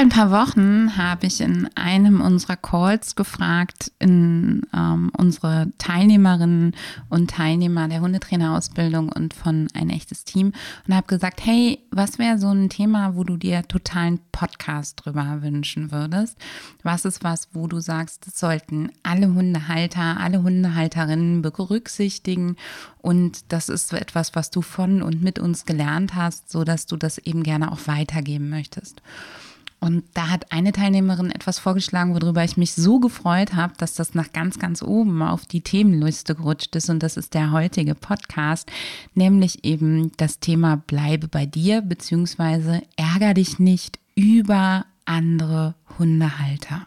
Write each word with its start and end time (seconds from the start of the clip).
Ein 0.00 0.08
paar 0.08 0.30
Wochen 0.30 0.96
habe 0.96 1.26
ich 1.26 1.42
in 1.42 1.68
einem 1.74 2.22
unserer 2.22 2.56
Calls 2.56 3.16
gefragt, 3.16 3.92
in 3.98 4.62
ähm, 4.74 5.12
unsere 5.14 5.70
Teilnehmerinnen 5.76 6.74
und 7.10 7.30
Teilnehmer 7.30 7.86
der 7.86 8.00
Hundetrainerausbildung 8.00 9.10
und 9.10 9.34
von 9.34 9.68
ein 9.74 9.90
echtes 9.90 10.24
Team 10.24 10.54
und 10.88 10.94
habe 10.94 11.06
gesagt, 11.06 11.44
hey, 11.44 11.80
was 11.90 12.18
wäre 12.18 12.38
so 12.38 12.48
ein 12.48 12.70
Thema, 12.70 13.14
wo 13.14 13.24
du 13.24 13.36
dir 13.36 13.68
totalen 13.68 14.20
Podcast 14.32 15.04
drüber 15.04 15.42
wünschen 15.42 15.92
würdest? 15.92 16.38
Was 16.82 17.04
ist 17.04 17.22
was, 17.22 17.50
wo 17.52 17.66
du 17.66 17.80
sagst, 17.80 18.26
das 18.26 18.40
sollten 18.40 18.90
alle 19.02 19.34
Hundehalter, 19.34 20.18
alle 20.18 20.42
Hundehalterinnen 20.42 21.42
berücksichtigen 21.42 22.56
und 23.02 23.52
das 23.52 23.68
ist 23.68 23.92
etwas, 23.92 24.34
was 24.34 24.50
du 24.50 24.62
von 24.62 25.02
und 25.02 25.20
mit 25.20 25.38
uns 25.38 25.66
gelernt 25.66 26.14
hast, 26.14 26.50
so 26.50 26.64
dass 26.64 26.86
du 26.86 26.96
das 26.96 27.18
eben 27.18 27.42
gerne 27.42 27.70
auch 27.70 27.86
weitergeben 27.86 28.48
möchtest. 28.48 29.02
Und 29.80 30.04
da 30.12 30.28
hat 30.28 30.52
eine 30.52 30.72
Teilnehmerin 30.72 31.30
etwas 31.30 31.58
vorgeschlagen, 31.58 32.14
worüber 32.14 32.44
ich 32.44 32.58
mich 32.58 32.74
so 32.74 33.00
gefreut 33.00 33.54
habe, 33.54 33.72
dass 33.78 33.94
das 33.94 34.14
nach 34.14 34.30
ganz, 34.32 34.58
ganz 34.58 34.82
oben 34.82 35.22
auf 35.22 35.46
die 35.46 35.62
Themenliste 35.62 36.34
gerutscht 36.34 36.76
ist. 36.76 36.90
Und 36.90 37.02
das 37.02 37.16
ist 37.16 37.32
der 37.32 37.50
heutige 37.50 37.94
Podcast, 37.94 38.70
nämlich 39.14 39.64
eben 39.64 40.12
das 40.18 40.38
Thema 40.38 40.76
Bleibe 40.76 41.28
bei 41.28 41.46
dir, 41.46 41.80
beziehungsweise 41.80 42.82
ärger 42.96 43.32
dich 43.32 43.58
nicht 43.58 43.98
über 44.14 44.84
andere 45.06 45.74
Hundehalter. 45.98 46.86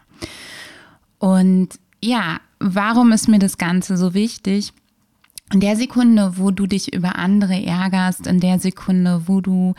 Und 1.17 1.69
ja, 2.03 2.39
warum 2.59 3.11
ist 3.11 3.28
mir 3.28 3.39
das 3.39 3.57
Ganze 3.57 3.97
so 3.97 4.13
wichtig? 4.13 4.72
In 5.52 5.59
der 5.59 5.75
Sekunde, 5.75 6.33
wo 6.38 6.52
du 6.52 6.67
dich 6.67 6.94
über 6.94 7.17
andere 7.17 7.66
ärgerst, 7.66 8.28
in 8.28 8.39
der 8.39 8.59
Sekunde, 8.59 9.23
wo 9.28 9.41
du 9.41 9.73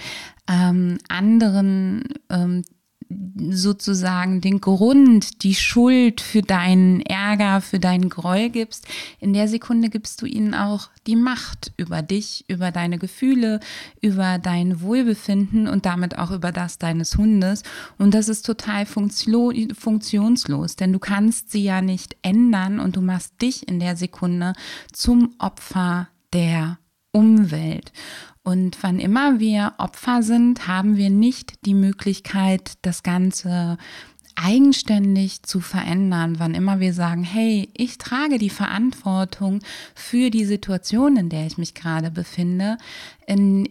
ähm, 0.49 0.99
anderen 1.09 2.05
ähm, 2.29 2.65
sozusagen 3.09 4.41
den 4.41 4.61
Grund, 4.61 5.43
die 5.43 5.55
Schuld 5.55 6.21
für 6.21 6.43
deinen 6.43 7.01
Ärger, 7.01 7.61
für 7.61 7.79
deinen 7.79 8.09
Groll 8.09 8.51
gibst, 8.51 8.87
in 9.21 9.33
der 9.33 9.49
Sekunde 9.49 9.91
gibst 9.91 10.23
du 10.23 10.27
ihnen 10.27 10.55
auch 10.55 10.89
die 11.07 11.17
Macht 11.17 11.73
über 11.77 12.03
dich, 12.03 12.45
über 12.49 12.71
deine 12.71 12.99
Gefühle, 12.99 13.61
über 14.01 14.39
dein 14.39 14.81
Wohlbefinden 14.81 15.69
und 15.69 15.87
damit 15.87 16.19
auch 16.19 16.31
über 16.31 16.53
das 16.53 16.79
deines 16.79 17.17
Hundes. 17.17 17.63
Und 17.99 18.15
das 18.15 18.29
ist 18.29 18.47
total 18.47 18.87
funktionslos, 18.87 20.77
denn 20.77 20.93
du 20.93 20.99
kannst 20.99 21.51
sie 21.51 21.65
ja 21.65 21.83
nicht 21.83 22.17
ändern 22.23 22.81
und 22.81 22.97
du 22.97 23.01
machst 23.01 23.41
dich 23.43 23.69
in 23.69 23.81
der 23.81 23.97
Sekunde 23.97 24.55
zum 24.93 25.35
Opfer 25.39 26.09
der 26.33 26.79
Umwelt. 27.15 27.93
Und 28.43 28.77
wann 28.83 28.99
immer 28.99 29.41
wir 29.41 29.73
Opfer 29.79 30.23
sind, 30.23 30.69
haben 30.69 30.99
wir 30.99 31.09
nicht 31.09 31.65
die 31.65 31.73
Möglichkeit, 31.73 32.73
das 32.83 33.03
Ganze 33.03 33.79
eigenständig 34.37 35.45
zu 35.45 35.61
verändern, 35.61 36.41
wann 36.41 36.55
immer 36.55 36.81
wir 36.81 36.93
sagen, 36.93 37.23
hey, 37.23 37.69
ich 37.73 37.99
trage 37.99 38.39
die 38.39 38.51
Verantwortung 38.51 39.61
für 39.95 40.29
die 40.31 40.45
Situation, 40.45 41.17
in 41.17 41.29
der 41.29 41.47
ich 41.47 41.57
mich 41.57 41.73
gerade 41.75 42.11
befinde. 42.11 42.77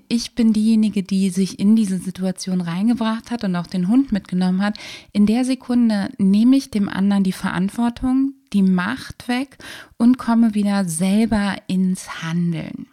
Ich 0.07 0.35
bin 0.35 0.53
diejenige, 0.53 1.03
die 1.03 1.29
sich 1.31 1.59
in 1.59 1.75
diese 1.75 1.97
Situation 1.97 2.61
reingebracht 2.61 3.29
hat 3.29 3.43
und 3.43 3.55
auch 3.57 3.67
den 3.67 3.89
Hund 3.89 4.13
mitgenommen 4.13 4.61
hat. 4.61 4.77
In 5.11 5.25
der 5.25 5.43
Sekunde 5.43 6.09
nehme 6.17 6.55
ich 6.55 6.71
dem 6.71 6.87
anderen 6.87 7.23
die 7.25 7.33
Verantwortung, 7.33 8.33
die 8.53 8.63
Macht 8.63 9.27
weg 9.27 9.57
und 9.97 10.17
komme 10.17 10.53
wieder 10.53 10.85
selber 10.85 11.57
ins 11.67 12.23
Handeln. 12.23 12.87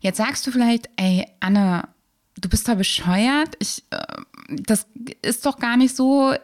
Jetzt 0.00 0.16
sagst 0.16 0.46
du 0.46 0.50
vielleicht, 0.50 0.88
ey, 0.96 1.26
Anne, 1.40 1.88
du 2.40 2.48
bist 2.48 2.68
da 2.68 2.74
bescheuert. 2.74 3.54
Ich, 3.58 3.84
äh, 3.90 3.98
das 4.48 4.86
ist 5.22 5.46
doch 5.46 5.58
gar 5.58 5.76
nicht 5.76 5.94
so. 5.94 6.34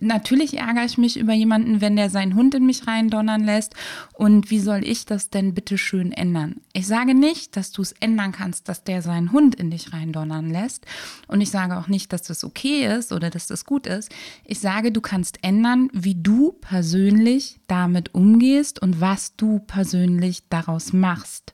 Natürlich 0.00 0.58
ärgere 0.58 0.84
ich 0.84 0.98
mich 0.98 1.16
über 1.18 1.32
jemanden, 1.32 1.80
wenn 1.80 1.94
der 1.94 2.10
seinen 2.10 2.34
Hund 2.34 2.54
in 2.54 2.66
mich 2.66 2.86
reindonnern 2.86 3.44
lässt. 3.44 3.74
Und 4.14 4.50
wie 4.50 4.58
soll 4.58 4.82
ich 4.84 5.06
das 5.06 5.30
denn 5.30 5.54
bitte 5.54 5.78
schön 5.78 6.12
ändern? 6.12 6.56
Ich 6.72 6.86
sage 6.86 7.14
nicht, 7.14 7.56
dass 7.56 7.70
du 7.70 7.82
es 7.82 7.92
ändern 7.92 8.32
kannst, 8.32 8.68
dass 8.68 8.82
der 8.82 9.02
seinen 9.02 9.32
Hund 9.32 9.54
in 9.54 9.70
dich 9.70 9.92
reindonnern 9.92 10.50
lässt. 10.50 10.86
Und 11.28 11.40
ich 11.40 11.50
sage 11.50 11.76
auch 11.78 11.88
nicht, 11.88 12.12
dass 12.12 12.22
das 12.22 12.42
okay 12.44 12.86
ist 12.96 13.12
oder 13.12 13.30
dass 13.30 13.46
das 13.46 13.64
gut 13.64 13.86
ist. 13.86 14.10
Ich 14.44 14.58
sage, 14.58 14.90
du 14.90 15.00
kannst 15.00 15.38
ändern, 15.42 15.88
wie 15.92 16.16
du 16.16 16.52
persönlich 16.52 17.60
damit 17.68 18.14
umgehst 18.14 18.80
und 18.80 19.00
was 19.00 19.36
du 19.36 19.60
persönlich 19.60 20.48
daraus 20.48 20.92
machst. 20.92 21.52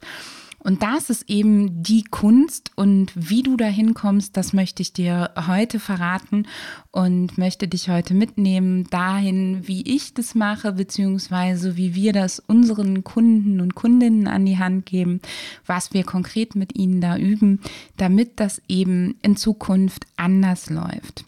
Und 0.61 0.83
das 0.83 1.09
ist 1.09 1.31
eben 1.31 1.83
die 1.83 2.03
Kunst 2.03 2.73
und 2.75 3.13
wie 3.15 3.43
du 3.43 3.57
dahin 3.57 3.95
kommst, 3.95 4.37
das 4.37 4.53
möchte 4.53 4.83
ich 4.83 4.93
dir 4.93 5.31
heute 5.47 5.79
verraten 5.79 6.47
und 6.91 7.39
möchte 7.39 7.69
dich 7.69 7.89
heute 7.89 8.13
mitnehmen 8.13 8.85
dahin, 8.91 9.69
wie 9.69 9.83
ich 9.83 10.15
das 10.15 10.35
mache, 10.35 10.73
beziehungsweise 10.73 11.77
wie 11.77 11.95
wir 11.95 12.13
das 12.13 12.41
unseren 12.41 13.05
Kunden 13.05 13.61
und 13.61 13.77
Kundinnen 13.77 14.27
an 14.27 14.47
die 14.47 14.59
Hand 14.59 14.87
geben, 14.87 15.21
was 15.65 15.93
wir 15.93 16.03
konkret 16.03 16.57
mit 16.57 16.77
ihnen 16.77 17.01
da 17.01 17.17
üben, 17.17 17.61
damit 17.97 18.41
das 18.41 18.61
eben 18.67 19.17
in 19.23 19.37
Zukunft 19.37 20.07
anders 20.17 20.71
läuft. 20.71 21.25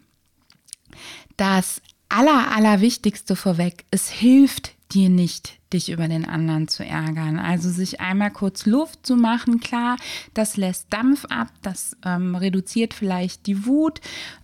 Das 1.37 1.81
aller, 2.09 2.55
allerwichtigste 2.55 3.37
vorweg, 3.37 3.85
es 3.93 4.11
hilft 4.11 4.75
dir 4.93 5.09
nicht, 5.09 5.60
dich 5.73 5.91
über 5.91 6.09
den 6.09 6.25
anderen 6.25 6.69
zu 6.69 6.85
ärgern. 6.85 7.39
Also 7.39 7.71
sich 7.71 8.01
einmal 8.01 8.31
kurz 8.31 8.67
Luft 8.67 9.07
zu 9.07 9.17
machen, 9.17 9.61
klar, 9.61 9.97
das 10.35 10.57
lässt 10.57 10.93
Dampf 10.93 11.25
ab, 11.27 11.49
das 11.63 11.97
ähm, 12.05 12.35
reduziert 12.35 12.95
vielleicht 12.95 13.47
die 13.47 13.67
Wut, 13.67 14.01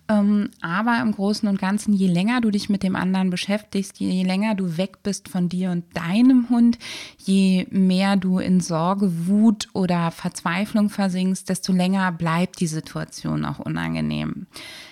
aber 0.07 1.01
im 1.01 1.11
Großen 1.11 1.49
und 1.49 1.59
Ganzen, 1.59 1.93
je 1.93 2.07
länger 2.07 2.39
du 2.39 2.49
dich 2.49 2.69
mit 2.69 2.81
dem 2.81 2.95
anderen 2.95 3.29
beschäftigst, 3.29 3.99
je 3.99 4.23
länger 4.23 4.55
du 4.55 4.77
weg 4.77 5.03
bist 5.03 5.27
von 5.27 5.49
dir 5.49 5.71
und 5.71 5.83
deinem 5.95 6.49
Hund, 6.49 6.79
je 7.17 7.67
mehr 7.71 8.15
du 8.15 8.39
in 8.39 8.61
Sorge, 8.61 9.27
Wut 9.27 9.67
oder 9.73 10.11
Verzweiflung 10.11 10.89
versinkst, 10.89 11.49
desto 11.49 11.73
länger 11.73 12.13
bleibt 12.13 12.61
die 12.61 12.67
Situation 12.67 13.43
auch 13.43 13.59
unangenehm. 13.59 14.47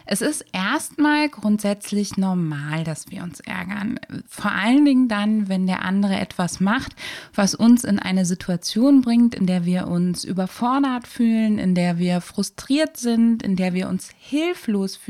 Es 0.06 0.22
ist 0.22 0.46
erstmal 0.52 1.30
grundsätzlich 1.30 2.16
normal, 2.18 2.84
dass 2.84 3.10
wir 3.10 3.24
uns 3.24 3.40
ärgern. 3.40 4.00
Vor 4.28 4.52
allen 4.52 4.86
Dingen 4.86 5.08
dann, 5.08 5.50
wenn 5.50 5.66
der 5.66 5.84
andere 5.84 6.20
etwas 6.20 6.60
macht, 6.60 6.96
was 7.34 7.56
uns 7.56 7.84
in 7.84 7.98
eine 7.98 8.26
Situation 8.26 9.02
bringt, 9.02 9.34
in 9.34 9.48
der 9.48 9.66
wir 9.66 9.88
uns 9.88 10.24
überfordert 10.24 11.08
fühlen, 11.08 11.58
in 11.58 11.74
der 11.74 11.98
wir 11.98 12.22
frustriert 12.22 12.98
sind, 12.98 13.42
in 13.42 13.56
der 13.56 13.74
wir 13.74 13.90
uns 13.90 14.12
hilflos 14.20 14.96
fühlen. 14.96 15.05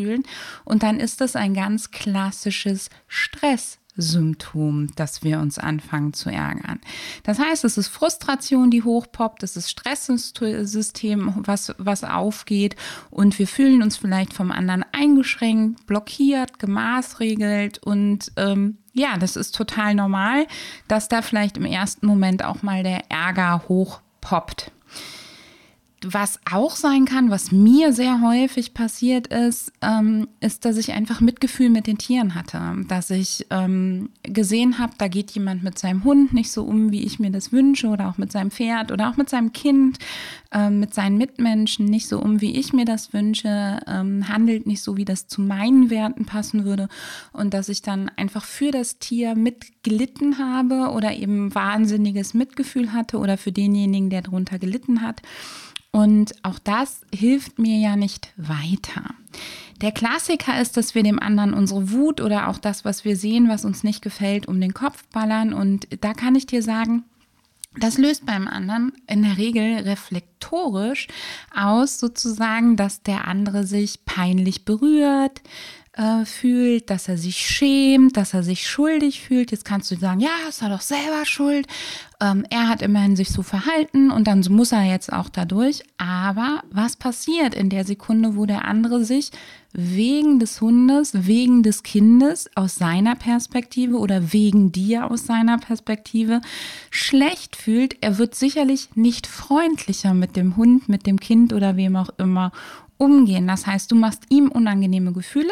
Und 0.63 0.83
dann 0.83 1.00
ist 1.00 1.22
das 1.22 1.35
ein 1.35 1.53
ganz 1.53 1.91
klassisches 1.91 2.89
Stress. 3.07 3.79
Symptom, 3.97 4.89
dass 4.95 5.23
wir 5.23 5.39
uns 5.39 5.57
anfangen 5.57 6.13
zu 6.13 6.29
ärgern. 6.29 6.81
Das 7.23 7.39
heißt, 7.39 7.63
es 7.63 7.78
ist 7.78 7.88
Frustration, 7.88 8.69
die 8.69 8.84
hochpoppt, 8.84 9.44
es 9.44 9.55
ist 9.55 9.69
Stresssystem, 9.69 11.34
was, 11.38 11.73
was 11.78 12.03
aufgeht 12.03 12.75
und 13.09 13.39
wir 13.39 13.47
fühlen 13.47 13.81
uns 13.81 13.95
vielleicht 13.95 14.34
vom 14.34 14.51
anderen 14.51 14.84
eingeschränkt, 14.91 15.85
blockiert, 15.88 16.59
gemaßregelt 16.59 17.78
und 17.79 18.34
ähm, 18.35 18.79
ja, 18.91 19.17
das 19.17 19.35
ist 19.37 19.55
total 19.55 19.96
normal, 19.96 20.46
dass 20.87 21.08
da 21.08 21.22
vielleicht 21.22 21.58
im 21.58 21.66
ersten 21.66 22.05
Moment 22.05 22.43
auch 22.43 22.64
mal 22.64 22.84
der 22.84 23.09
Ärger 23.09 23.64
hochpoppt 23.67 24.72
was 26.03 26.39
auch 26.51 26.75
sein 26.75 27.05
kann, 27.05 27.29
was 27.29 27.51
mir 27.51 27.93
sehr 27.93 28.21
häufig 28.21 28.73
passiert 28.73 29.27
ist, 29.27 29.71
ähm, 29.81 30.27
ist, 30.39 30.65
dass 30.65 30.77
ich 30.77 30.91
einfach 30.91 31.21
Mitgefühl 31.21 31.69
mit 31.69 31.87
den 31.87 31.97
Tieren 31.97 32.35
hatte. 32.35 32.61
Dass 32.87 33.09
ich 33.09 33.47
ähm, 33.49 34.09
gesehen 34.23 34.77
habe, 34.77 34.93
da 34.97 35.07
geht 35.07 35.31
jemand 35.31 35.63
mit 35.63 35.79
seinem 35.79 36.03
Hund 36.03 36.33
nicht 36.33 36.51
so 36.51 36.63
um, 36.63 36.91
wie 36.91 37.03
ich 37.03 37.19
mir 37.19 37.31
das 37.31 37.51
wünsche, 37.51 37.87
oder 37.87 38.09
auch 38.09 38.17
mit 38.17 38.31
seinem 38.31 38.51
Pferd 38.51 38.91
oder 38.91 39.09
auch 39.09 39.17
mit 39.17 39.29
seinem 39.29 39.53
Kind, 39.53 39.97
ähm, 40.51 40.79
mit 40.79 40.93
seinen 40.93 41.17
Mitmenschen 41.17 41.85
nicht 41.85 42.07
so 42.07 42.19
um, 42.19 42.41
wie 42.41 42.55
ich 42.57 42.73
mir 42.73 42.85
das 42.85 43.13
wünsche, 43.13 43.79
ähm, 43.87 44.27
handelt 44.27 44.67
nicht 44.67 44.83
so, 44.83 44.97
wie 44.97 45.05
das 45.05 45.27
zu 45.27 45.41
meinen 45.41 45.89
Werten 45.89 46.25
passen 46.25 46.65
würde. 46.65 46.87
Und 47.31 47.53
dass 47.53 47.69
ich 47.69 47.81
dann 47.81 48.11
einfach 48.15 48.43
für 48.43 48.71
das 48.71 48.99
Tier 48.99 49.35
mitgelitten 49.35 50.37
habe 50.37 50.91
oder 50.91 51.13
eben 51.13 51.55
wahnsinniges 51.55 52.33
Mitgefühl 52.33 52.93
hatte 52.93 53.17
oder 53.17 53.37
für 53.37 53.51
denjenigen, 53.51 54.09
der 54.09 54.21
darunter 54.21 54.59
gelitten 54.59 55.01
hat. 55.01 55.21
Und 55.95 56.35
auch 56.43 56.59
das 56.59 56.99
hilft 57.15 57.57
mir 57.57 57.77
ja 57.77 57.95
nicht 57.95 58.33
weiter. 58.35 59.15
Der 59.79 59.93
Klassiker 59.93 60.59
ist, 60.59 60.75
dass 60.75 60.93
wir 60.93 61.03
dem 61.03 61.19
anderen 61.19 61.53
unsere 61.53 61.89
Wut 61.89 62.19
oder 62.19 62.49
auch 62.49 62.57
das, 62.57 62.83
was 62.83 63.05
wir 63.05 63.15
sehen, 63.15 63.47
was 63.47 63.63
uns 63.63 63.85
nicht 63.85 64.01
gefällt, 64.01 64.45
um 64.45 64.59
den 64.59 64.73
Kopf 64.73 65.05
ballern. 65.13 65.53
Und 65.53 65.87
da 66.01 66.13
kann 66.13 66.35
ich 66.35 66.47
dir 66.47 66.61
sagen, 66.61 67.05
das 67.79 67.97
löst 67.97 68.25
beim 68.25 68.45
anderen 68.45 68.91
in 69.07 69.23
der 69.23 69.37
Regel 69.37 69.83
reflektorisch 69.83 71.07
aus, 71.55 71.97
sozusagen, 71.97 72.75
dass 72.75 73.01
der 73.01 73.25
andere 73.25 73.65
sich 73.65 74.03
peinlich 74.03 74.65
berührt, 74.65 75.41
äh, 75.95 76.25
fühlt, 76.25 76.89
dass 76.89 77.07
er 77.07 77.17
sich 77.17 77.37
schämt, 77.37 78.17
dass 78.17 78.33
er 78.33 78.43
sich 78.43 78.67
schuldig 78.67 79.21
fühlt. 79.21 79.51
Jetzt 79.51 79.65
kannst 79.65 79.89
du 79.91 79.95
sagen, 79.95 80.19
ja, 80.19 80.31
ist 80.49 80.61
er 80.61 80.69
doch 80.69 80.81
selber 80.81 81.25
schuld. 81.25 81.67
Ähm, 82.21 82.45
er 82.49 82.67
hat 82.67 82.81
immerhin 82.81 83.15
sich 83.15 83.29
so 83.29 83.43
verhalten 83.43 84.11
und 84.11 84.27
dann 84.27 84.45
muss 84.49 84.71
er 84.71 84.83
jetzt 84.83 85.11
auch 85.11 85.29
dadurch. 85.29 85.83
Aber 85.97 86.63
was 86.69 86.95
passiert 86.97 87.55
in 87.55 87.69
der 87.69 87.85
Sekunde, 87.85 88.35
wo 88.35 88.45
der 88.45 88.65
andere 88.65 89.05
sich 89.05 89.31
wegen 89.71 90.39
des 90.39 90.61
Hundes, 90.61 91.11
wegen 91.27 91.63
des 91.63 91.83
Kindes 91.83 92.49
aus 92.55 92.75
seiner 92.75 93.15
Perspektive 93.15 93.97
oder 93.97 94.33
wegen 94.33 94.71
dir 94.71 95.09
aus 95.11 95.25
seiner 95.25 95.57
Perspektive 95.57 96.41
schlecht 96.89 97.55
fühlt? 97.55 97.97
Er 98.01 98.17
wird 98.17 98.35
sicherlich 98.35 98.89
nicht 98.95 99.27
freundlicher 99.27 100.13
mit 100.13 100.35
dem 100.35 100.57
Hund, 100.57 100.89
mit 100.89 101.07
dem 101.07 101.19
Kind 101.19 101.53
oder 101.53 101.77
wem 101.77 101.95
auch 101.95 102.09
immer 102.17 102.51
umgehen. 102.97 103.47
Das 103.47 103.67
heißt, 103.67 103.91
du 103.91 103.95
machst 103.95 104.23
ihm 104.29 104.49
unangenehme 104.49 105.11
Gefühle. 105.11 105.51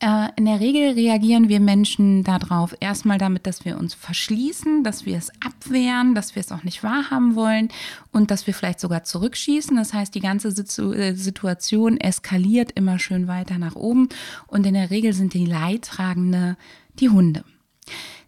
Äh, 0.00 0.28
in 0.36 0.46
der 0.46 0.60
Regel 0.60 0.92
reagieren 0.92 1.48
wir 1.50 1.60
Menschen 1.60 2.24
darauf 2.24 2.74
erstmal 2.80 3.18
damit, 3.18 3.46
dass 3.46 3.64
wir 3.66 3.78
uns 3.78 3.92
verschließen, 3.92 4.82
dass 4.82 5.04
wir 5.04 5.18
es 5.18 5.30
abwehren, 5.44 6.14
dass 6.14 6.34
wir 6.34 6.40
es 6.40 6.52
auch 6.52 6.62
nicht 6.62 6.82
wahrhaben 6.82 7.34
wollen 7.34 7.68
und 8.10 8.30
dass 8.30 8.46
wir 8.46 8.54
vielleicht 8.54 8.80
sogar 8.80 9.04
zurückschießen. 9.04 9.76
Das 9.76 9.92
heißt, 9.92 10.14
die 10.14 10.20
ganze 10.20 10.48
äh, 10.48 11.14
Situation 11.14 11.98
eskaliert 11.98 12.72
immer 12.72 12.98
schön 12.98 13.28
weiter 13.28 13.58
nach 13.58 13.76
oben 13.76 14.08
und 14.46 14.66
in 14.66 14.74
der 14.74 14.90
Regel 14.90 15.12
sind 15.12 15.34
die 15.34 15.46
Leidtragende 15.46 16.56
die 16.98 17.10
Hunde. 17.10 17.44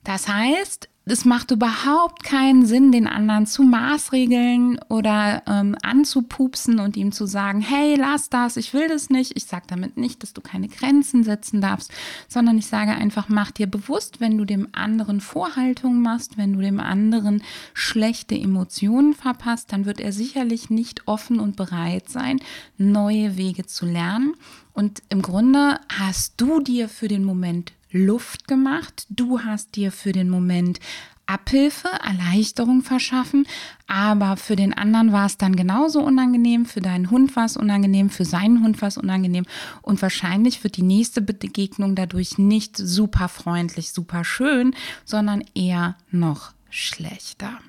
Das 0.05 0.29
heißt, 0.29 0.89
es 1.05 1.25
macht 1.25 1.51
überhaupt 1.51 2.23
keinen 2.23 2.65
Sinn, 2.65 2.93
den 2.93 3.09
anderen 3.09 3.47
zu 3.47 3.65
maßregeln 3.65 4.79
oder 4.89 5.43
ähm, 5.49 5.75
anzupupsen 5.83 6.79
und 6.79 6.97
ihm 6.97 7.11
zu 7.11 7.27
sagen, 7.27 7.61
hey, 7.61 7.97
lass 7.97 8.31
das, 8.31 8.57
ich 8.57 8.73
will 8.73 8.87
das 8.87 9.11
nicht. 9.11 9.37
Ich 9.37 9.47
sage 9.47 9.65
damit 9.67 9.97
nicht, 9.97 10.23
dass 10.23 10.33
du 10.33 10.41
keine 10.41 10.69
Grenzen 10.69 11.25
setzen 11.25 11.61
darfst, 11.61 11.91
sondern 12.29 12.57
ich 12.57 12.67
sage 12.67 12.93
einfach, 12.93 13.29
mach 13.29 13.51
dir 13.51 13.67
bewusst, 13.67 14.21
wenn 14.21 14.39
du 14.39 14.45
dem 14.45 14.69
anderen 14.71 15.21
Vorhaltungen 15.21 16.03
machst, 16.03 16.39
wenn 16.39 16.53
du 16.53 16.61
dem 16.61 16.79
anderen 16.79 17.43
schlechte 17.75 18.37
Emotionen 18.37 19.15
verpasst, 19.15 19.73
dann 19.73 19.87
wird 19.87 19.99
er 19.99 20.13
sicherlich 20.13 20.71
nicht 20.71 21.09
offen 21.09 21.41
und 21.41 21.57
bereit 21.57 22.09
sein, 22.11 22.39
neue 22.79 23.37
Wege 23.37 23.67
zu 23.67 23.87
lernen. 23.87 24.35
Und 24.73 25.03
im 25.09 25.21
Grunde 25.21 25.81
hast 25.89 26.41
du 26.41 26.61
dir 26.61 26.89
für 26.89 27.09
den 27.09 27.25
Moment 27.25 27.73
Luft 27.93 28.49
gemacht. 28.49 29.06
Du 29.11 29.41
hast 29.41 29.77
dir 29.77 29.93
für 29.93 30.12
den 30.12 30.29
Moment 30.29 30.81
Abhilfe, 31.27 31.89
Erleichterung 32.05 32.83
verschaffen, 32.83 33.47
aber 33.87 34.37
für 34.37 34.56
den 34.56 34.75
anderen 34.75 35.12
war 35.12 35.27
es 35.27 35.39
dann 35.39 35.56
genauso 35.56 36.00
unangenehm, 36.00 36.67
für 36.67 36.81
deinen 36.81 37.11
Hund 37.11 37.37
war 37.37 37.44
es 37.44 37.56
unangenehm, 37.56 38.11
für 38.11 38.25
seinen 38.25 38.62
Hund 38.62 38.83
war 38.83 38.89
es 38.89 38.99
unangenehm 38.99 39.47
und 39.83 40.03
wahrscheinlich 40.03 40.65
wird 40.65 40.77
die 40.77 40.83
nächste 40.83 41.23
Begegnung 41.23 41.94
dadurch 41.94 42.39
nicht 42.39 42.77
super 42.77 43.29
freundlich, 43.29 43.93
super 43.93 44.25
schön, 44.25 44.75
sondern 45.05 45.44
eher 45.55 45.97
noch 46.11 46.53
schlechter. 46.71 47.61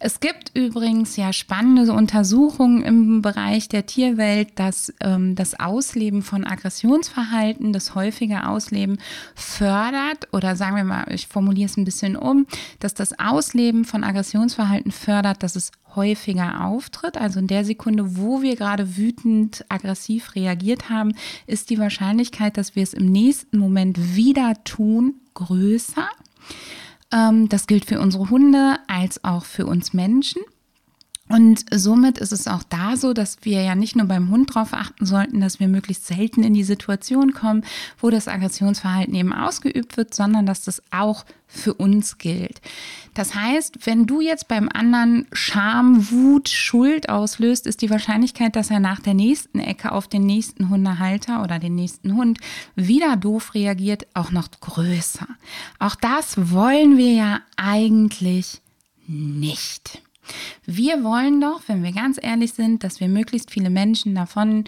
Es 0.00 0.20
gibt 0.20 0.52
übrigens 0.54 1.16
ja 1.16 1.32
spannende 1.32 1.92
Untersuchungen 1.92 2.82
im 2.82 3.22
Bereich 3.22 3.68
der 3.68 3.86
Tierwelt, 3.86 4.50
dass 4.54 4.92
ähm, 5.00 5.34
das 5.34 5.58
Ausleben 5.58 6.22
von 6.22 6.46
Aggressionsverhalten, 6.46 7.72
das 7.72 7.94
häufige 7.94 8.46
Ausleben 8.46 8.98
fördert 9.34 10.28
oder 10.32 10.54
sagen 10.54 10.76
wir 10.76 10.84
mal, 10.84 11.12
ich 11.12 11.26
formuliere 11.26 11.68
es 11.68 11.76
ein 11.76 11.84
bisschen 11.84 12.16
um, 12.16 12.46
dass 12.78 12.94
das 12.94 13.18
Ausleben 13.18 13.84
von 13.84 14.04
Aggressionsverhalten 14.04 14.92
fördert, 14.92 15.42
dass 15.42 15.56
es 15.56 15.72
häufiger 15.96 16.64
auftritt. 16.64 17.16
Also 17.16 17.40
in 17.40 17.48
der 17.48 17.64
Sekunde, 17.64 18.16
wo 18.16 18.40
wir 18.40 18.54
gerade 18.54 18.96
wütend, 18.96 19.64
aggressiv 19.68 20.36
reagiert 20.36 20.90
haben, 20.90 21.12
ist 21.46 21.70
die 21.70 21.78
Wahrscheinlichkeit, 21.78 22.56
dass 22.56 22.76
wir 22.76 22.84
es 22.84 22.94
im 22.94 23.10
nächsten 23.10 23.58
Moment 23.58 24.14
wieder 24.14 24.54
tun, 24.62 25.14
größer. 25.34 26.08
Ähm, 27.12 27.48
das 27.48 27.66
gilt 27.66 27.84
für 27.84 28.00
unsere 28.00 28.30
Hunde 28.30 28.78
als 28.86 29.24
auch 29.24 29.44
für 29.44 29.66
uns 29.66 29.92
Menschen. 29.92 30.42
Und 31.28 31.64
somit 31.70 32.18
ist 32.18 32.32
es 32.32 32.46
auch 32.46 32.62
da 32.62 32.96
so, 32.96 33.12
dass 33.12 33.38
wir 33.42 33.62
ja 33.62 33.74
nicht 33.74 33.96
nur 33.96 34.06
beim 34.06 34.30
Hund 34.30 34.54
darauf 34.54 34.72
achten 34.72 35.04
sollten, 35.04 35.40
dass 35.40 35.60
wir 35.60 35.68
möglichst 35.68 36.06
selten 36.06 36.42
in 36.42 36.54
die 36.54 36.64
Situation 36.64 37.32
kommen, 37.32 37.64
wo 37.98 38.10
das 38.10 38.28
Aggressionsverhalten 38.28 39.14
eben 39.14 39.32
ausgeübt 39.32 39.96
wird, 39.96 40.14
sondern 40.14 40.46
dass 40.46 40.62
das 40.62 40.82
auch 40.90 41.24
für 41.46 41.74
uns 41.74 42.18
gilt. 42.18 42.60
Das 43.14 43.34
heißt, 43.34 43.86
wenn 43.86 44.06
du 44.06 44.20
jetzt 44.20 44.48
beim 44.48 44.68
anderen 44.72 45.26
Scham, 45.32 46.10
Wut, 46.10 46.48
Schuld 46.48 47.08
auslöst, 47.08 47.66
ist 47.66 47.80
die 47.80 47.90
Wahrscheinlichkeit, 47.90 48.54
dass 48.54 48.70
er 48.70 48.80
nach 48.80 49.00
der 49.00 49.14
nächsten 49.14 49.58
Ecke 49.58 49.92
auf 49.92 50.08
den 50.08 50.26
nächsten 50.26 50.68
Hundehalter 50.68 51.42
oder 51.42 51.58
den 51.58 51.74
nächsten 51.74 52.14
Hund 52.14 52.38
wieder 52.76 53.16
doof 53.16 53.54
reagiert, 53.54 54.06
auch 54.14 54.30
noch 54.30 54.50
größer. 54.60 55.26
Auch 55.78 55.94
das 55.94 56.52
wollen 56.52 56.98
wir 56.98 57.12
ja 57.12 57.40
eigentlich 57.56 58.60
nicht. 59.06 60.02
Wir 60.64 61.04
wollen 61.04 61.40
doch, 61.40 61.62
wenn 61.66 61.82
wir 61.82 61.92
ganz 61.92 62.18
ehrlich 62.20 62.52
sind, 62.52 62.84
dass 62.84 63.00
wir 63.00 63.08
möglichst 63.08 63.50
viele 63.50 63.70
Menschen 63.70 64.14
davon 64.14 64.64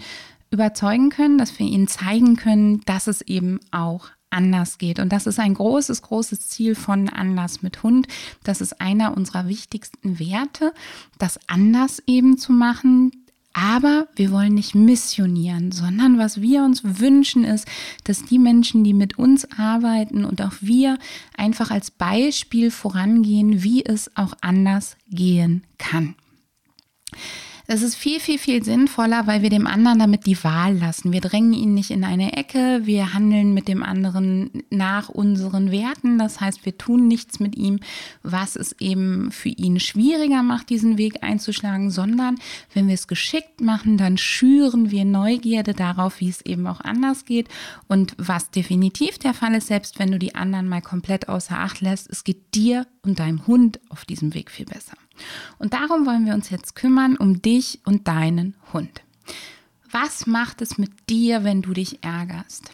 überzeugen 0.51 1.09
können, 1.09 1.37
dass 1.37 1.57
wir 1.57 1.65
ihnen 1.65 1.87
zeigen 1.87 2.35
können, 2.35 2.81
dass 2.85 3.07
es 3.07 3.21
eben 3.21 3.59
auch 3.71 4.09
anders 4.31 4.77
geht. 4.77 4.99
Und 4.99 5.11
das 5.11 5.27
ist 5.27 5.39
ein 5.39 5.53
großes, 5.53 6.01
großes 6.01 6.47
Ziel 6.47 6.75
von 6.75 7.09
Anlass 7.09 7.61
mit 7.61 7.83
Hund. 7.83 8.07
Das 8.43 8.61
ist 8.61 8.81
einer 8.81 9.15
unserer 9.15 9.47
wichtigsten 9.47 10.19
Werte, 10.19 10.73
das 11.17 11.39
anders 11.47 12.01
eben 12.07 12.37
zu 12.37 12.53
machen, 12.53 13.20
aber 13.53 14.07
wir 14.15 14.31
wollen 14.31 14.53
nicht 14.53 14.75
missionieren, 14.75 15.71
sondern 15.71 16.17
was 16.17 16.41
wir 16.41 16.63
uns 16.63 16.81
wünschen 16.83 17.43
ist, 17.43 17.67
dass 18.03 18.23
die 18.23 18.39
Menschen, 18.39 18.83
die 18.83 18.93
mit 18.93 19.17
uns 19.17 19.47
arbeiten 19.57 20.25
und 20.25 20.41
auch 20.41 20.53
wir 20.61 20.97
einfach 21.35 21.71
als 21.71 21.91
Beispiel 21.91 22.71
vorangehen, 22.71 23.63
wie 23.63 23.85
es 23.85 24.15
auch 24.15 24.33
anders 24.41 24.97
gehen 25.09 25.63
kann. 25.77 26.15
Das 27.71 27.83
ist 27.83 27.95
viel, 27.95 28.19
viel, 28.19 28.37
viel 28.37 28.61
sinnvoller, 28.65 29.27
weil 29.27 29.43
wir 29.43 29.49
dem 29.49 29.65
anderen 29.65 29.99
damit 29.99 30.25
die 30.25 30.43
Wahl 30.43 30.77
lassen. 30.77 31.13
Wir 31.13 31.21
drängen 31.21 31.53
ihn 31.53 31.73
nicht 31.73 31.89
in 31.89 32.03
eine 32.03 32.35
Ecke, 32.35 32.81
wir 32.83 33.13
handeln 33.13 33.53
mit 33.53 33.69
dem 33.69 33.81
anderen 33.81 34.51
nach 34.69 35.07
unseren 35.07 35.71
Werten. 35.71 36.17
Das 36.17 36.41
heißt, 36.41 36.65
wir 36.65 36.77
tun 36.77 37.07
nichts 37.07 37.39
mit 37.39 37.55
ihm, 37.55 37.79
was 38.23 38.57
es 38.57 38.75
eben 38.81 39.31
für 39.31 39.47
ihn 39.47 39.79
schwieriger 39.79 40.43
macht, 40.43 40.69
diesen 40.69 40.97
Weg 40.97 41.23
einzuschlagen, 41.23 41.91
sondern 41.91 42.39
wenn 42.73 42.87
wir 42.89 42.95
es 42.95 43.07
geschickt 43.07 43.61
machen, 43.61 43.95
dann 43.95 44.17
schüren 44.17 44.91
wir 44.91 45.05
Neugierde 45.05 45.73
darauf, 45.73 46.19
wie 46.19 46.27
es 46.27 46.41
eben 46.41 46.67
auch 46.67 46.81
anders 46.81 47.23
geht. 47.23 47.47
Und 47.87 48.15
was 48.17 48.51
definitiv 48.51 49.17
der 49.17 49.33
Fall 49.33 49.55
ist, 49.55 49.67
selbst 49.67 49.97
wenn 49.97 50.11
du 50.11 50.19
die 50.19 50.35
anderen 50.35 50.67
mal 50.67 50.81
komplett 50.81 51.29
außer 51.29 51.57
Acht 51.57 51.79
lässt, 51.79 52.09
es 52.09 52.25
geht 52.25 52.53
dir 52.53 52.85
und 53.03 53.19
deinem 53.19 53.47
Hund 53.47 53.79
auf 53.87 54.03
diesem 54.03 54.33
Weg 54.33 54.51
viel 54.51 54.65
besser. 54.65 54.97
Und 55.59 55.73
darum 55.73 56.05
wollen 56.05 56.25
wir 56.25 56.33
uns 56.33 56.49
jetzt 56.49 56.75
kümmern 56.75 57.15
um 57.17 57.41
dich 57.41 57.79
und 57.85 58.07
deinen 58.07 58.55
Hund. 58.73 59.01
Was 59.91 60.25
macht 60.25 60.61
es 60.61 60.77
mit 60.77 60.91
dir, 61.09 61.43
wenn 61.43 61.61
du 61.61 61.73
dich 61.73 62.03
ärgerst? 62.03 62.71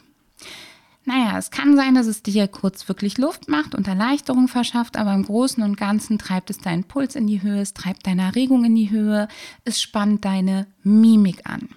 Naja, 1.08 1.38
es 1.38 1.52
kann 1.52 1.78
sein, 1.78 1.96
dass 1.96 2.06
es 2.06 2.22
dir 2.22 2.50
kurz 2.50 2.90
wirklich 2.90 3.18
Luft 3.18 3.48
macht 3.48 3.74
und 3.74 3.88
Erleichterung 3.88 4.50
verschafft, 4.50 4.98
aber 4.98 5.14
im 5.14 5.24
Großen 5.24 5.64
und 5.64 5.78
Ganzen 5.78 6.20
treibt 6.20 6.50
es 6.50 6.58
deinen 6.58 6.84
Puls 6.84 7.16
in 7.16 7.28
die 7.28 7.42
Höhe, 7.42 7.62
es 7.62 7.74
treibt 7.74 8.06
deine 8.06 8.24
Erregung 8.24 8.66
in 8.66 8.76
die 8.76 8.90
Höhe, 8.90 9.30
es 9.64 9.82
spannt 9.82 10.26
deine 10.26 10.68
Mimik 10.84 11.50
an. 11.50 11.70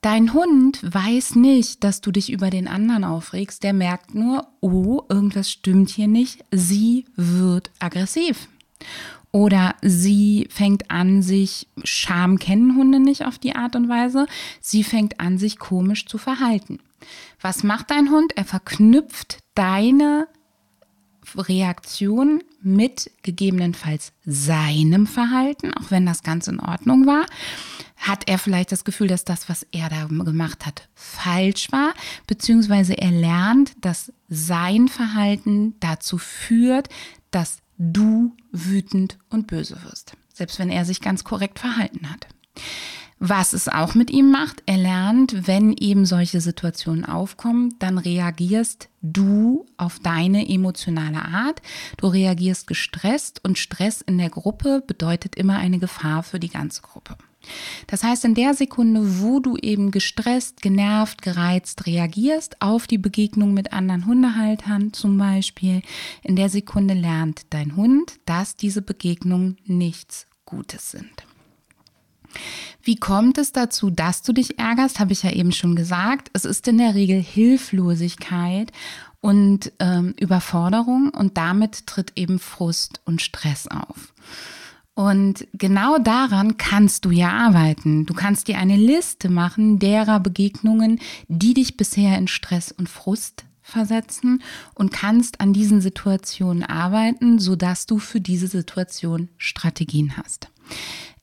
Dein 0.00 0.32
Hund 0.32 0.80
weiß 0.82 1.34
nicht, 1.34 1.84
dass 1.84 2.00
du 2.00 2.10
dich 2.10 2.32
über 2.32 2.48
den 2.48 2.66
anderen 2.66 3.04
aufregst, 3.04 3.62
der 3.62 3.74
merkt 3.74 4.14
nur, 4.14 4.46
oh, 4.60 5.02
irgendwas 5.10 5.50
stimmt 5.50 5.90
hier 5.90 6.08
nicht, 6.08 6.42
sie 6.50 7.04
wird 7.14 7.70
aggressiv. 7.78 8.48
Oder 9.36 9.74
sie 9.82 10.48
fängt 10.48 10.90
an, 10.90 11.20
sich, 11.20 11.68
Scham 11.84 12.38
kennen 12.38 12.74
Hunde 12.74 13.00
nicht 13.00 13.26
auf 13.26 13.38
die 13.38 13.54
Art 13.54 13.76
und 13.76 13.86
Weise, 13.86 14.26
sie 14.62 14.82
fängt 14.82 15.20
an, 15.20 15.36
sich 15.36 15.58
komisch 15.58 16.06
zu 16.06 16.16
verhalten. 16.16 16.78
Was 17.42 17.62
macht 17.62 17.90
dein 17.90 18.10
Hund? 18.10 18.32
Er 18.34 18.46
verknüpft 18.46 19.40
deine 19.54 20.26
Reaktion 21.36 22.42
mit 22.62 23.10
gegebenenfalls 23.20 24.14
seinem 24.24 25.06
Verhalten, 25.06 25.74
auch 25.74 25.90
wenn 25.90 26.06
das 26.06 26.22
ganz 26.22 26.48
in 26.48 26.58
Ordnung 26.58 27.04
war. 27.04 27.26
Hat 27.98 28.30
er 28.30 28.38
vielleicht 28.38 28.72
das 28.72 28.86
Gefühl, 28.86 29.08
dass 29.08 29.26
das, 29.26 29.50
was 29.50 29.66
er 29.70 29.90
da 29.90 30.06
gemacht 30.06 30.64
hat, 30.64 30.88
falsch 30.94 31.70
war, 31.72 31.92
beziehungsweise 32.26 32.96
er 32.96 33.10
lernt, 33.10 33.72
dass 33.82 34.14
sein 34.30 34.88
Verhalten 34.88 35.74
dazu 35.80 36.16
führt, 36.16 36.88
dass 37.30 37.58
du 37.78 38.34
wütend 38.52 39.18
und 39.30 39.46
böse 39.46 39.82
wirst, 39.84 40.16
selbst 40.32 40.58
wenn 40.58 40.70
er 40.70 40.84
sich 40.84 41.00
ganz 41.00 41.24
korrekt 41.24 41.58
verhalten 41.58 42.10
hat. 42.10 42.26
Was 43.18 43.54
es 43.54 43.68
auch 43.68 43.94
mit 43.94 44.10
ihm 44.10 44.30
macht, 44.30 44.62
er 44.66 44.76
lernt, 44.76 45.46
wenn 45.46 45.72
eben 45.72 46.04
solche 46.04 46.42
Situationen 46.42 47.06
aufkommen, 47.06 47.74
dann 47.78 47.96
reagierst 47.96 48.90
du 49.00 49.64
auf 49.78 49.98
deine 50.00 50.46
emotionale 50.46 51.24
Art. 51.24 51.62
Du 51.96 52.08
reagierst 52.08 52.66
gestresst 52.66 53.42
und 53.42 53.56
Stress 53.56 54.02
in 54.02 54.18
der 54.18 54.28
Gruppe 54.28 54.82
bedeutet 54.86 55.34
immer 55.34 55.56
eine 55.56 55.78
Gefahr 55.78 56.22
für 56.24 56.38
die 56.38 56.50
ganze 56.50 56.82
Gruppe. 56.82 57.16
Das 57.86 58.02
heißt, 58.02 58.24
in 58.24 58.34
der 58.34 58.54
Sekunde, 58.54 59.20
wo 59.20 59.40
du 59.40 59.56
eben 59.56 59.90
gestresst, 59.90 60.62
genervt, 60.62 61.22
gereizt 61.22 61.86
reagierst 61.86 62.60
auf 62.60 62.86
die 62.86 62.98
Begegnung 62.98 63.54
mit 63.54 63.72
anderen 63.72 64.06
Hundehaltern 64.06 64.92
zum 64.92 65.18
Beispiel, 65.18 65.82
in 66.22 66.36
der 66.36 66.48
Sekunde 66.48 66.94
lernt 66.94 67.46
dein 67.50 67.76
Hund, 67.76 68.14
dass 68.24 68.56
diese 68.56 68.82
Begegnungen 68.82 69.58
nichts 69.64 70.26
Gutes 70.44 70.90
sind. 70.90 71.26
Wie 72.82 72.96
kommt 72.96 73.38
es 73.38 73.52
dazu, 73.52 73.90
dass 73.90 74.22
du 74.22 74.32
dich 74.32 74.58
ärgerst? 74.58 75.00
Habe 75.00 75.12
ich 75.12 75.22
ja 75.22 75.32
eben 75.32 75.52
schon 75.52 75.74
gesagt. 75.74 76.30
Es 76.32 76.44
ist 76.44 76.68
in 76.68 76.78
der 76.78 76.94
Regel 76.94 77.20
Hilflosigkeit 77.20 78.72
und 79.20 79.72
ähm, 79.80 80.14
Überforderung 80.20 81.10
und 81.10 81.36
damit 81.36 81.86
tritt 81.86 82.12
eben 82.16 82.38
Frust 82.38 83.00
und 83.04 83.22
Stress 83.22 83.66
auf. 83.66 84.12
Und 84.96 85.46
genau 85.52 85.98
daran 85.98 86.56
kannst 86.56 87.04
du 87.04 87.10
ja 87.10 87.30
arbeiten. 87.30 88.06
Du 88.06 88.14
kannst 88.14 88.48
dir 88.48 88.56
eine 88.56 88.76
Liste 88.76 89.28
machen 89.28 89.78
derer 89.78 90.20
Begegnungen, 90.20 91.00
die 91.28 91.52
dich 91.52 91.76
bisher 91.76 92.16
in 92.16 92.28
Stress 92.28 92.72
und 92.72 92.88
Frust 92.88 93.44
versetzen 93.60 94.42
und 94.72 94.92
kannst 94.92 95.42
an 95.42 95.52
diesen 95.52 95.82
Situationen 95.82 96.62
arbeiten, 96.62 97.38
sodass 97.38 97.84
du 97.84 97.98
für 97.98 98.22
diese 98.22 98.48
Situation 98.48 99.28
Strategien 99.36 100.16
hast. 100.16 100.48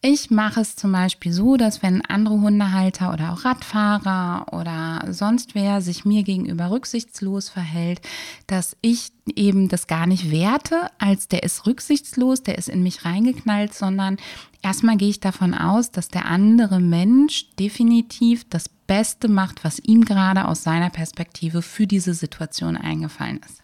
Ich 0.05 0.29
mache 0.29 0.59
es 0.59 0.75
zum 0.75 0.91
Beispiel 0.91 1.31
so, 1.31 1.55
dass 1.55 1.81
wenn 1.81 2.03
andere 2.03 2.41
Hundehalter 2.41 3.13
oder 3.13 3.31
auch 3.31 3.45
Radfahrer 3.45 4.47
oder 4.51 5.05
sonst 5.13 5.55
wer 5.55 5.79
sich 5.79 6.03
mir 6.03 6.23
gegenüber 6.23 6.71
rücksichtslos 6.71 7.47
verhält, 7.47 8.01
dass 8.45 8.75
ich 8.81 9.13
eben 9.33 9.69
das 9.69 9.87
gar 9.87 10.05
nicht 10.05 10.29
werte, 10.29 10.89
als 10.99 11.29
der 11.29 11.43
ist 11.43 11.65
rücksichtslos, 11.65 12.43
der 12.43 12.57
ist 12.57 12.67
in 12.67 12.83
mich 12.83 13.05
reingeknallt, 13.05 13.73
sondern 13.73 14.17
erstmal 14.61 14.97
gehe 14.97 15.07
ich 15.07 15.21
davon 15.21 15.53
aus, 15.53 15.89
dass 15.89 16.09
der 16.09 16.25
andere 16.25 16.81
Mensch 16.81 17.55
definitiv 17.55 18.43
das 18.49 18.67
Beste 18.67 19.29
macht, 19.29 19.63
was 19.63 19.79
ihm 19.79 20.03
gerade 20.03 20.49
aus 20.49 20.63
seiner 20.63 20.89
Perspektive 20.89 21.61
für 21.61 21.87
diese 21.87 22.13
Situation 22.13 22.75
eingefallen 22.75 23.39
ist. 23.47 23.62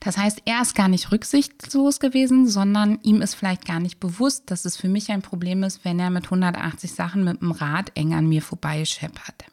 Das 0.00 0.16
heißt, 0.16 0.42
er 0.44 0.62
ist 0.62 0.74
gar 0.74 0.88
nicht 0.88 1.12
rücksichtslos 1.12 2.00
gewesen, 2.00 2.48
sondern 2.48 2.98
ihm 3.02 3.22
ist 3.22 3.34
vielleicht 3.34 3.66
gar 3.66 3.80
nicht 3.80 4.00
bewusst, 4.00 4.50
dass 4.50 4.64
es 4.64 4.76
für 4.76 4.88
mich 4.88 5.10
ein 5.10 5.22
Problem 5.22 5.62
ist, 5.62 5.84
wenn 5.84 5.98
er 5.98 6.10
mit 6.10 6.24
180 6.24 6.92
Sachen 6.92 7.24
mit 7.24 7.40
dem 7.40 7.52
Rad 7.52 7.92
eng 7.94 8.14
an 8.14 8.28
mir 8.28 8.42
vorbeischeppert. 8.42 9.44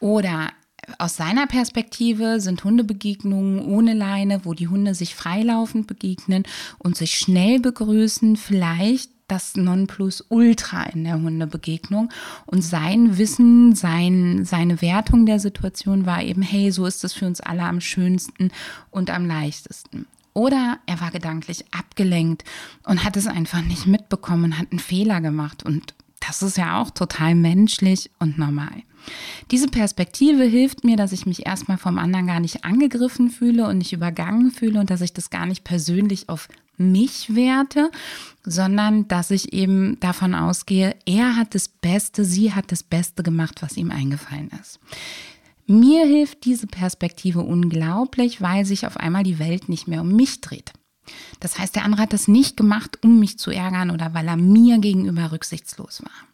Oder 0.00 0.50
aus 0.98 1.16
seiner 1.16 1.46
Perspektive 1.46 2.40
sind 2.40 2.62
Hundebegegnungen 2.64 3.64
ohne 3.64 3.94
Leine, 3.94 4.44
wo 4.44 4.54
die 4.54 4.68
Hunde 4.68 4.94
sich 4.94 5.14
freilaufend 5.14 5.86
begegnen 5.86 6.44
und 6.78 6.96
sich 6.96 7.18
schnell 7.18 7.60
begrüßen, 7.60 8.36
vielleicht 8.36 9.10
das 9.28 9.56
Nonplusultra 9.56 10.84
in 10.84 11.04
der 11.04 11.20
Hundebegegnung. 11.20 12.10
Und 12.46 12.62
sein 12.62 13.18
Wissen, 13.18 13.74
sein, 13.74 14.44
seine 14.44 14.80
Wertung 14.82 15.26
der 15.26 15.40
Situation 15.40 16.06
war 16.06 16.22
eben, 16.22 16.42
hey, 16.42 16.70
so 16.70 16.86
ist 16.86 17.04
es 17.04 17.12
für 17.12 17.26
uns 17.26 17.40
alle 17.40 17.62
am 17.62 17.80
schönsten 17.80 18.50
und 18.90 19.10
am 19.10 19.26
leichtesten. 19.26 20.06
Oder 20.34 20.78
er 20.86 21.00
war 21.00 21.12
gedanklich 21.12 21.64
abgelenkt 21.72 22.44
und 22.84 23.04
hat 23.04 23.16
es 23.16 23.28
einfach 23.28 23.62
nicht 23.62 23.86
mitbekommen 23.86 24.58
hat 24.58 24.72
einen 24.72 24.80
Fehler 24.80 25.20
gemacht. 25.20 25.64
Und 25.64 25.94
das 26.26 26.42
ist 26.42 26.56
ja 26.56 26.80
auch 26.80 26.90
total 26.90 27.34
menschlich 27.34 28.10
und 28.18 28.36
normal. 28.36 28.82
Diese 29.50 29.68
Perspektive 29.68 30.44
hilft 30.44 30.82
mir, 30.82 30.96
dass 30.96 31.12
ich 31.12 31.26
mich 31.26 31.46
erstmal 31.46 31.78
vom 31.78 31.98
anderen 31.98 32.26
gar 32.26 32.40
nicht 32.40 32.64
angegriffen 32.64 33.30
fühle 33.30 33.68
und 33.68 33.78
nicht 33.78 33.92
übergangen 33.92 34.50
fühle 34.50 34.80
und 34.80 34.90
dass 34.90 35.02
ich 35.02 35.12
das 35.12 35.30
gar 35.30 35.46
nicht 35.46 35.62
persönlich 35.62 36.28
auf 36.28 36.48
mich 36.76 37.34
werte, 37.34 37.90
sondern 38.44 39.08
dass 39.08 39.30
ich 39.30 39.52
eben 39.52 39.98
davon 40.00 40.34
ausgehe, 40.34 40.96
er 41.06 41.36
hat 41.36 41.54
das 41.54 41.68
Beste, 41.68 42.24
sie 42.24 42.52
hat 42.52 42.72
das 42.72 42.82
Beste 42.82 43.22
gemacht, 43.22 43.62
was 43.62 43.76
ihm 43.76 43.90
eingefallen 43.90 44.50
ist. 44.60 44.80
Mir 45.66 46.04
hilft 46.04 46.44
diese 46.44 46.66
Perspektive 46.66 47.40
unglaublich, 47.40 48.42
weil 48.42 48.66
sich 48.66 48.86
auf 48.86 48.98
einmal 48.98 49.22
die 49.22 49.38
Welt 49.38 49.68
nicht 49.68 49.88
mehr 49.88 50.02
um 50.02 50.14
mich 50.14 50.40
dreht. 50.42 50.72
Das 51.40 51.58
heißt, 51.58 51.74
der 51.76 51.84
andere 51.84 52.02
hat 52.02 52.12
das 52.12 52.28
nicht 52.28 52.56
gemacht, 52.56 52.98
um 53.02 53.18
mich 53.18 53.38
zu 53.38 53.50
ärgern 53.50 53.90
oder 53.90 54.14
weil 54.14 54.28
er 54.28 54.36
mir 54.36 54.78
gegenüber 54.78 55.32
rücksichtslos 55.32 56.02
war. 56.02 56.28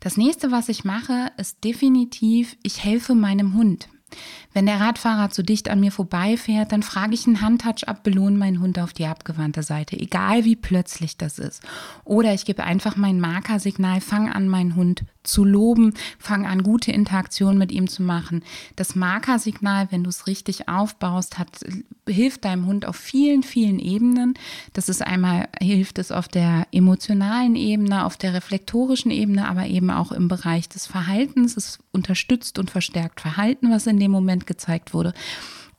Das 0.00 0.16
nächste, 0.16 0.50
was 0.50 0.68
ich 0.68 0.84
mache, 0.84 1.32
ist 1.36 1.64
definitiv, 1.64 2.56
ich 2.62 2.84
helfe 2.84 3.14
meinem 3.14 3.54
Hund. 3.54 3.88
Wenn 4.52 4.66
der 4.66 4.80
Radfahrer 4.80 5.30
zu 5.30 5.42
dicht 5.42 5.68
an 5.68 5.80
mir 5.80 5.92
vorbeifährt, 5.92 6.72
dann 6.72 6.82
frage 6.82 7.14
ich 7.14 7.26
einen 7.26 7.42
Handtouch 7.42 7.86
ab, 7.86 8.02
belohne 8.02 8.36
meinen 8.36 8.60
Hund 8.60 8.78
auf 8.78 8.92
die 8.92 9.06
abgewandte 9.06 9.62
Seite, 9.62 9.98
egal 9.98 10.44
wie 10.44 10.56
plötzlich 10.56 11.16
das 11.16 11.38
ist. 11.38 11.62
Oder 12.04 12.34
ich 12.34 12.44
gebe 12.44 12.64
einfach 12.64 12.96
mein 12.96 13.20
Markersignal, 13.20 14.00
fange 14.00 14.34
an, 14.34 14.48
meinen 14.48 14.74
Hund 14.74 15.04
zu 15.22 15.44
loben, 15.44 15.94
fange 16.18 16.48
an, 16.48 16.62
gute 16.62 16.92
Interaktion 16.92 17.58
mit 17.58 17.72
ihm 17.72 17.88
zu 17.88 18.02
machen. 18.02 18.42
Das 18.76 18.94
Markersignal, 18.94 19.88
wenn 19.90 20.04
du 20.04 20.10
es 20.10 20.26
richtig 20.26 20.68
aufbaust, 20.68 21.38
hat, 21.38 21.48
hilft 22.08 22.44
deinem 22.44 22.66
Hund 22.66 22.86
auf 22.86 22.96
vielen, 22.96 23.42
vielen 23.42 23.78
Ebenen. 23.78 24.34
Das 24.72 24.88
ist 24.88 25.02
einmal, 25.02 25.48
hilft 25.60 25.98
es 25.98 26.12
auf 26.12 26.28
der 26.28 26.66
emotionalen 26.72 27.56
Ebene, 27.56 28.04
auf 28.04 28.16
der 28.16 28.34
reflektorischen 28.34 29.10
Ebene, 29.10 29.48
aber 29.48 29.66
eben 29.66 29.90
auch 29.90 30.12
im 30.12 30.28
Bereich 30.28 30.68
des 30.68 30.86
Verhaltens. 30.86 31.56
Es 31.56 31.78
unterstützt 31.92 32.58
und 32.58 32.70
verstärkt 32.70 33.20
Verhalten, 33.20 33.70
was 33.70 33.86
in 33.86 34.00
dem 34.00 34.10
Moment 34.10 34.46
gezeigt 34.46 34.94
wurde. 34.94 35.12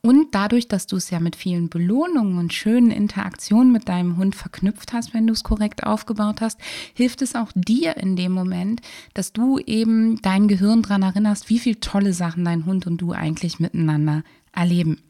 Und 0.02 0.34
dadurch, 0.34 0.70
dass 0.70 0.88
du 0.88 0.96
es 0.96 1.10
ja 1.10 1.20
mit 1.20 1.36
vielen 1.36 1.70
Belohnungen 1.70 2.38
und 2.38 2.54
schönen 2.54 2.90
Interaktionen 2.90 3.74
mit 3.74 3.90
deinem 3.90 4.16
Hund 4.16 4.34
verknüpft 4.34 4.94
hast, 4.94 5.14
wenn 5.14 5.28
du 5.28 5.34
es 5.34 5.44
korrekt 5.44 5.84
aufgebaut 5.84 6.40
hast, 6.40 6.58
hilft 6.94 7.22
es 7.22 7.36
auch 7.36 7.52
dir 7.54 7.98
in 7.98 8.16
dem 8.16 8.32
Moment, 8.32 8.82
dass 9.14 9.34
du 9.34 9.60
eben 9.60 10.22
dein 10.22 10.48
Gehirn 10.48 10.84
daran 10.84 11.02
erinnerst, 11.02 11.50
wie 11.50 11.60
viele 11.60 11.82
tolle 11.82 12.14
Sachen 12.14 12.46
dein 12.46 12.66
Hund 12.66 12.88
und 12.88 13.02
du 13.02 13.12
eigentlich 13.12 13.60
miteinander 13.60 14.24
erleben. 14.54 15.02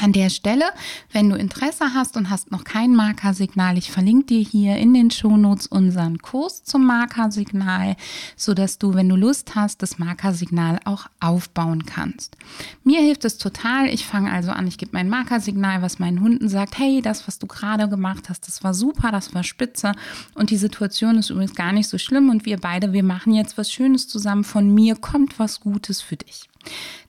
An 0.00 0.12
der 0.12 0.30
Stelle, 0.30 0.64
wenn 1.12 1.28
du 1.28 1.36
Interesse 1.36 1.92
hast 1.92 2.16
und 2.16 2.30
hast 2.30 2.50
noch 2.50 2.64
kein 2.64 2.96
Markersignal, 2.96 3.76
ich 3.76 3.90
verlinke 3.90 4.26
dir 4.26 4.40
hier 4.40 4.76
in 4.76 4.94
den 4.94 5.10
Shownotes 5.10 5.66
unseren 5.66 6.18
Kurs 6.18 6.64
zum 6.64 6.86
Markersignal, 6.86 7.96
so 8.34 8.54
dass 8.54 8.78
du, 8.78 8.94
wenn 8.94 9.10
du 9.10 9.16
Lust 9.16 9.54
hast, 9.56 9.82
das 9.82 9.98
Markersignal 9.98 10.80
auch 10.86 11.06
aufbauen 11.20 11.84
kannst. 11.84 12.36
Mir 12.82 13.00
hilft 13.00 13.26
es 13.26 13.36
total. 13.36 13.88
Ich 13.88 14.06
fange 14.06 14.32
also 14.32 14.52
an, 14.52 14.66
ich 14.66 14.78
gebe 14.78 14.92
mein 14.94 15.10
Markersignal, 15.10 15.82
was 15.82 15.98
meinen 15.98 16.22
Hunden 16.22 16.48
sagt, 16.48 16.78
hey, 16.78 17.02
das, 17.02 17.28
was 17.28 17.38
du 17.38 17.46
gerade 17.46 17.86
gemacht 17.86 18.30
hast, 18.30 18.46
das 18.46 18.64
war 18.64 18.72
super, 18.72 19.12
das 19.12 19.34
war 19.34 19.44
spitze 19.44 19.92
und 20.34 20.48
die 20.48 20.56
Situation 20.56 21.18
ist 21.18 21.28
übrigens 21.28 21.54
gar 21.54 21.72
nicht 21.72 21.88
so 21.88 21.98
schlimm 21.98 22.30
und 22.30 22.46
wir 22.46 22.56
beide, 22.56 22.94
wir 22.94 23.04
machen 23.04 23.34
jetzt 23.34 23.58
was 23.58 23.70
Schönes 23.70 24.08
zusammen. 24.08 24.44
Von 24.44 24.72
mir 24.72 24.96
kommt 24.96 25.38
was 25.38 25.60
Gutes 25.60 26.00
für 26.00 26.16
dich. 26.16 26.48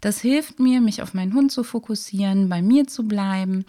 Das 0.02 0.22
hilft 0.22 0.60
mir, 0.60 0.82
mich 0.82 1.02
auf 1.02 1.14
meinen 1.14 1.34
Hund 1.34 1.52
zu 1.52 1.64
fokussieren, 1.64 2.50
bei 2.50 2.62
mir 2.62 2.88
zu 2.88 3.08
bleiben 3.08 3.66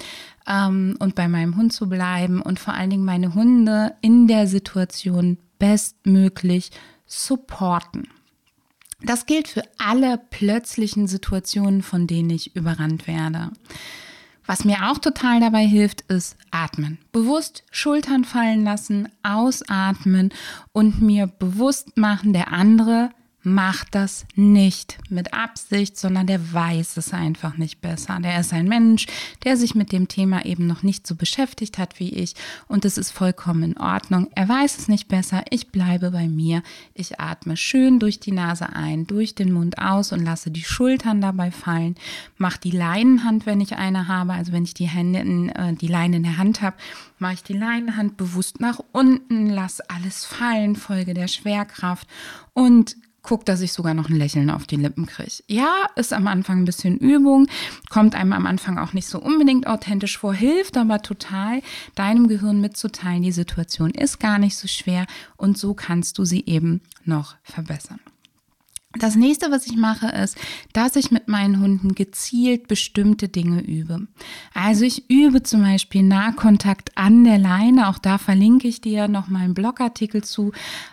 ähm, 0.46 0.96
und 0.98 1.14
bei 1.14 1.28
meinem 1.28 1.56
Hund 1.56 1.72
zu 1.72 1.88
bleiben 1.88 2.40
und 2.40 2.58
vor 2.58 2.74
allen 2.74 2.90
Dingen 2.90 3.04
meine 3.04 3.34
Hunde 3.34 3.94
in 4.00 4.26
der 4.26 4.46
Situation 4.46 5.38
bestmöglich 5.58 6.70
supporten. 7.06 8.08
Das 9.04 9.26
gilt 9.26 9.48
für 9.48 9.64
alle 9.78 10.18
plötzlichen 10.30 11.08
Situationen, 11.08 11.82
von 11.82 12.06
denen 12.06 12.30
ich 12.30 12.54
überrannt 12.56 13.06
werde. 13.06 13.50
Was 14.46 14.64
mir 14.64 14.90
auch 14.90 14.98
total 14.98 15.40
dabei 15.40 15.64
hilft, 15.64 16.02
ist 16.02 16.36
atmen. 16.50 16.98
Bewusst 17.12 17.64
Schultern 17.70 18.24
fallen 18.24 18.64
lassen, 18.64 19.08
ausatmen 19.22 20.30
und 20.72 21.00
mir 21.00 21.26
bewusst 21.26 21.96
machen, 21.96 22.32
der 22.32 22.52
andere 22.52 23.10
macht 23.42 23.94
das 23.94 24.24
nicht 24.34 24.98
mit 25.08 25.34
Absicht, 25.34 25.96
sondern 25.96 26.26
der 26.26 26.52
weiß 26.52 26.96
es 26.96 27.12
einfach 27.12 27.56
nicht 27.56 27.80
besser. 27.80 28.18
Der 28.20 28.40
ist 28.40 28.52
ein 28.52 28.68
Mensch, 28.68 29.06
der 29.44 29.56
sich 29.56 29.74
mit 29.74 29.90
dem 29.92 30.08
Thema 30.08 30.44
eben 30.44 30.66
noch 30.66 30.82
nicht 30.82 31.06
so 31.06 31.16
beschäftigt 31.16 31.78
hat 31.78 31.98
wie 31.98 32.10
ich 32.10 32.34
und 32.68 32.84
es 32.84 32.98
ist 32.98 33.10
vollkommen 33.10 33.62
in 33.62 33.78
Ordnung. 33.78 34.28
Er 34.34 34.48
weiß 34.48 34.78
es 34.78 34.88
nicht 34.88 35.08
besser. 35.08 35.42
Ich 35.50 35.68
bleibe 35.68 36.12
bei 36.12 36.28
mir. 36.28 36.62
Ich 36.94 37.20
atme 37.20 37.56
schön 37.56 37.98
durch 37.98 38.20
die 38.20 38.32
Nase 38.32 38.74
ein, 38.74 39.06
durch 39.06 39.34
den 39.34 39.52
Mund 39.52 39.78
aus 39.78 40.12
und 40.12 40.24
lasse 40.24 40.50
die 40.50 40.64
Schultern 40.64 41.20
dabei 41.20 41.50
fallen. 41.50 41.96
Mach 42.38 42.56
die 42.56 42.70
Leinenhand, 42.70 43.46
wenn 43.46 43.60
ich 43.60 43.76
eine 43.76 44.08
habe, 44.08 44.32
also 44.34 44.52
wenn 44.52 44.64
ich 44.64 44.74
die 44.74 44.88
Hände 44.88 45.18
in, 45.18 45.48
äh, 45.50 45.74
die 45.74 45.88
Leine 45.88 46.16
in 46.16 46.22
der 46.22 46.38
Hand 46.38 46.62
habe, 46.62 46.76
mache 47.18 47.34
ich 47.34 47.42
die 47.42 47.52
Leinenhand 47.56 48.16
bewusst 48.16 48.60
nach 48.60 48.80
unten, 48.92 49.46
lass 49.46 49.80
alles 49.80 50.24
fallen, 50.24 50.76
folge 50.76 51.14
der 51.14 51.28
Schwerkraft 51.28 52.06
und 52.52 52.96
guck, 53.22 53.44
dass 53.44 53.60
ich 53.60 53.72
sogar 53.72 53.94
noch 53.94 54.08
ein 54.08 54.16
Lächeln 54.16 54.50
auf 54.50 54.66
die 54.66 54.76
Lippen 54.76 55.06
kriege. 55.06 55.42
Ja, 55.46 55.86
ist 55.96 56.12
am 56.12 56.26
Anfang 56.26 56.62
ein 56.62 56.64
bisschen 56.64 56.98
Übung, 56.98 57.46
kommt 57.88 58.14
einem 58.14 58.32
am 58.32 58.46
Anfang 58.46 58.78
auch 58.78 58.92
nicht 58.92 59.06
so 59.06 59.20
unbedingt 59.20 59.66
authentisch 59.66 60.18
vor, 60.18 60.34
hilft 60.34 60.76
aber 60.76 61.02
total, 61.02 61.62
deinem 61.94 62.28
Gehirn 62.28 62.60
mitzuteilen, 62.60 63.22
die 63.22 63.32
Situation 63.32 63.90
ist 63.90 64.20
gar 64.20 64.38
nicht 64.38 64.56
so 64.56 64.68
schwer 64.68 65.06
und 65.36 65.56
so 65.56 65.74
kannst 65.74 66.18
du 66.18 66.24
sie 66.24 66.44
eben 66.46 66.80
noch 67.04 67.36
verbessern. 67.42 68.00
Das 68.98 69.16
nächste, 69.16 69.50
was 69.50 69.66
ich 69.66 69.76
mache, 69.76 70.08
ist, 70.08 70.36
dass 70.74 70.96
ich 70.96 71.10
mit 71.10 71.26
meinen 71.26 71.60
Hunden 71.60 71.94
gezielt 71.94 72.68
bestimmte 72.68 73.28
Dinge 73.28 73.62
übe. 73.62 74.06
Also 74.52 74.84
ich 74.84 75.08
übe 75.08 75.42
zum 75.42 75.62
Beispiel 75.62 76.02
Nahkontakt 76.02 76.96
an 76.96 77.24
der 77.24 77.38
Leine. 77.38 77.88
Auch 77.88 77.98
da 77.98 78.18
verlinke 78.18 78.68
ich 78.68 78.82
dir 78.82 79.08
noch 79.08 79.28
mal 79.28 79.40
einen 79.40 79.54
Blogartikel 79.54 80.22
zu, 80.22 80.52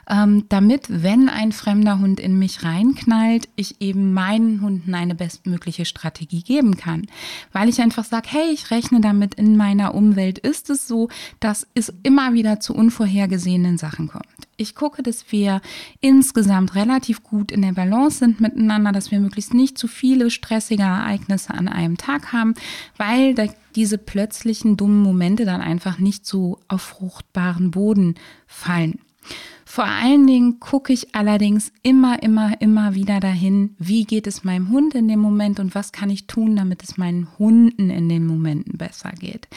ähm, 0.09 0.45
damit, 0.47 0.85
wenn 0.87 1.27
ein 1.27 1.51
fremder 1.51 1.99
Hund 1.99 2.21
in 2.21 2.39
mich 2.39 2.63
reinknallt, 2.63 3.49
ich 3.57 3.81
eben 3.81 4.13
meinen 4.13 4.61
Hunden 4.61 4.95
eine 4.95 5.15
bestmögliche 5.15 5.83
Strategie 5.83 6.41
geben 6.41 6.77
kann. 6.77 7.05
Weil 7.51 7.67
ich 7.67 7.81
einfach 7.81 8.05
sage, 8.05 8.29
hey, 8.31 8.49
ich 8.53 8.71
rechne 8.71 9.01
damit, 9.01 9.35
in 9.35 9.57
meiner 9.57 9.93
Umwelt 9.93 10.39
ist 10.39 10.69
es 10.69 10.87
so, 10.87 11.09
dass 11.41 11.67
es 11.73 11.93
immer 12.03 12.33
wieder 12.33 12.61
zu 12.61 12.73
unvorhergesehenen 12.73 13.77
Sachen 13.77 14.07
kommt. 14.07 14.38
Ich 14.59 14.75
gucke, 14.75 15.01
dass 15.03 15.31
wir 15.31 15.61
insgesamt 16.01 16.75
relativ 16.75 17.23
gut 17.23 17.49
in 17.49 17.61
der 17.61 17.71
Balance 17.71 18.19
sind 18.19 18.41
miteinander, 18.41 18.91
dass 18.91 19.09
wir 19.09 19.21
möglichst 19.21 19.53
nicht 19.53 19.77
zu 19.77 19.87
viele 19.87 20.29
stressige 20.29 20.83
Ereignisse 20.83 21.53
an 21.53 21.69
einem 21.69 21.97
Tag 21.97 22.33
haben, 22.33 22.55
weil 22.97 23.35
diese 23.75 23.97
plötzlichen 23.97 24.75
dummen 24.75 25.01
Momente 25.01 25.45
dann 25.45 25.61
einfach 25.61 25.97
nicht 25.99 26.25
so 26.25 26.59
auf 26.67 26.81
fruchtbaren 26.81 27.71
Boden 27.71 28.15
fallen. 28.47 28.99
Vor 29.71 29.85
allen 29.85 30.25
Dingen 30.25 30.59
gucke 30.59 30.91
ich 30.91 31.13
allerdings 31.13 31.71
immer, 31.83 32.23
immer, 32.23 32.59
immer 32.59 32.95
wieder 32.95 33.19
dahin, 33.19 33.75
wie 33.77 34.03
geht 34.03 34.25
es 34.25 34.43
meinem 34.43 34.69
Hund 34.71 34.95
in 34.95 35.07
dem 35.07 35.19
Moment 35.19 35.59
und 35.59 35.75
was 35.75 35.91
kann 35.91 36.09
ich 36.09 36.25
tun, 36.25 36.55
damit 36.55 36.81
es 36.81 36.97
meinen 36.97 37.27
Hunden 37.37 37.91
in 37.91 38.09
den 38.09 38.25
Momenten 38.25 38.79
besser 38.79 39.11
geht. 39.11 39.47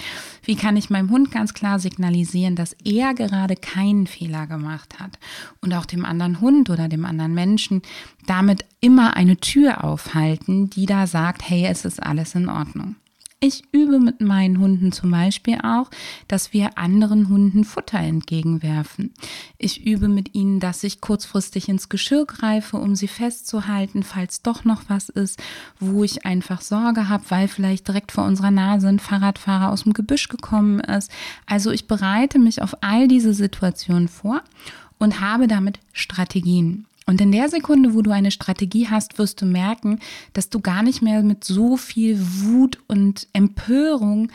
Wie 0.44 0.54
kann 0.54 0.76
ich 0.76 0.90
meinem 0.90 1.08
Hund 1.08 1.32
ganz 1.32 1.54
klar 1.54 1.78
signalisieren, 1.78 2.56
dass 2.56 2.76
er 2.84 3.14
gerade 3.14 3.56
keinen 3.56 4.06
Fehler 4.06 4.46
gemacht 4.46 5.00
hat 5.00 5.18
und 5.62 5.72
auch 5.72 5.86
dem 5.86 6.04
anderen 6.04 6.42
Hund 6.42 6.68
oder 6.68 6.88
dem 6.88 7.06
anderen 7.06 7.32
Menschen 7.32 7.80
damit 8.26 8.66
immer 8.82 9.16
eine 9.16 9.38
Tür 9.38 9.82
aufhalten, 9.82 10.68
die 10.68 10.84
da 10.84 11.06
sagt, 11.06 11.48
hey, 11.48 11.64
es 11.64 11.86
ist 11.86 12.02
alles 12.02 12.34
in 12.34 12.50
Ordnung. 12.50 12.96
Ich 13.44 13.64
übe 13.72 13.98
mit 13.98 14.20
meinen 14.20 14.60
Hunden 14.60 14.92
zum 14.92 15.10
Beispiel 15.10 15.58
auch, 15.64 15.90
dass 16.28 16.52
wir 16.52 16.78
anderen 16.78 17.28
Hunden 17.28 17.64
Futter 17.64 17.98
entgegenwerfen. 17.98 19.12
Ich 19.58 19.84
übe 19.84 20.06
mit 20.06 20.36
ihnen, 20.36 20.60
dass 20.60 20.84
ich 20.84 21.00
kurzfristig 21.00 21.68
ins 21.68 21.88
Geschirr 21.88 22.24
greife, 22.24 22.76
um 22.76 22.94
sie 22.94 23.08
festzuhalten, 23.08 24.04
falls 24.04 24.42
doch 24.42 24.64
noch 24.64 24.82
was 24.86 25.08
ist, 25.08 25.42
wo 25.80 26.04
ich 26.04 26.24
einfach 26.24 26.60
Sorge 26.60 27.08
habe, 27.08 27.24
weil 27.30 27.48
vielleicht 27.48 27.88
direkt 27.88 28.12
vor 28.12 28.26
unserer 28.26 28.52
Nase 28.52 28.86
ein 28.86 29.00
Fahrradfahrer 29.00 29.72
aus 29.72 29.82
dem 29.82 29.92
Gebüsch 29.92 30.28
gekommen 30.28 30.78
ist. 30.78 31.10
Also 31.44 31.72
ich 31.72 31.88
bereite 31.88 32.38
mich 32.38 32.62
auf 32.62 32.76
all 32.80 33.08
diese 33.08 33.34
Situationen 33.34 34.06
vor 34.06 34.42
und 35.00 35.20
habe 35.20 35.48
damit 35.48 35.80
Strategien. 35.92 36.86
Und 37.06 37.20
in 37.20 37.32
der 37.32 37.48
Sekunde, 37.48 37.94
wo 37.94 38.02
du 38.02 38.10
eine 38.10 38.30
Strategie 38.30 38.88
hast, 38.88 39.18
wirst 39.18 39.40
du 39.40 39.46
merken, 39.46 39.98
dass 40.32 40.50
du 40.50 40.60
gar 40.60 40.82
nicht 40.82 41.02
mehr 41.02 41.22
mit 41.22 41.44
so 41.44 41.76
viel 41.76 42.18
Wut 42.20 42.78
und 42.86 43.26
Empörung 43.32 44.30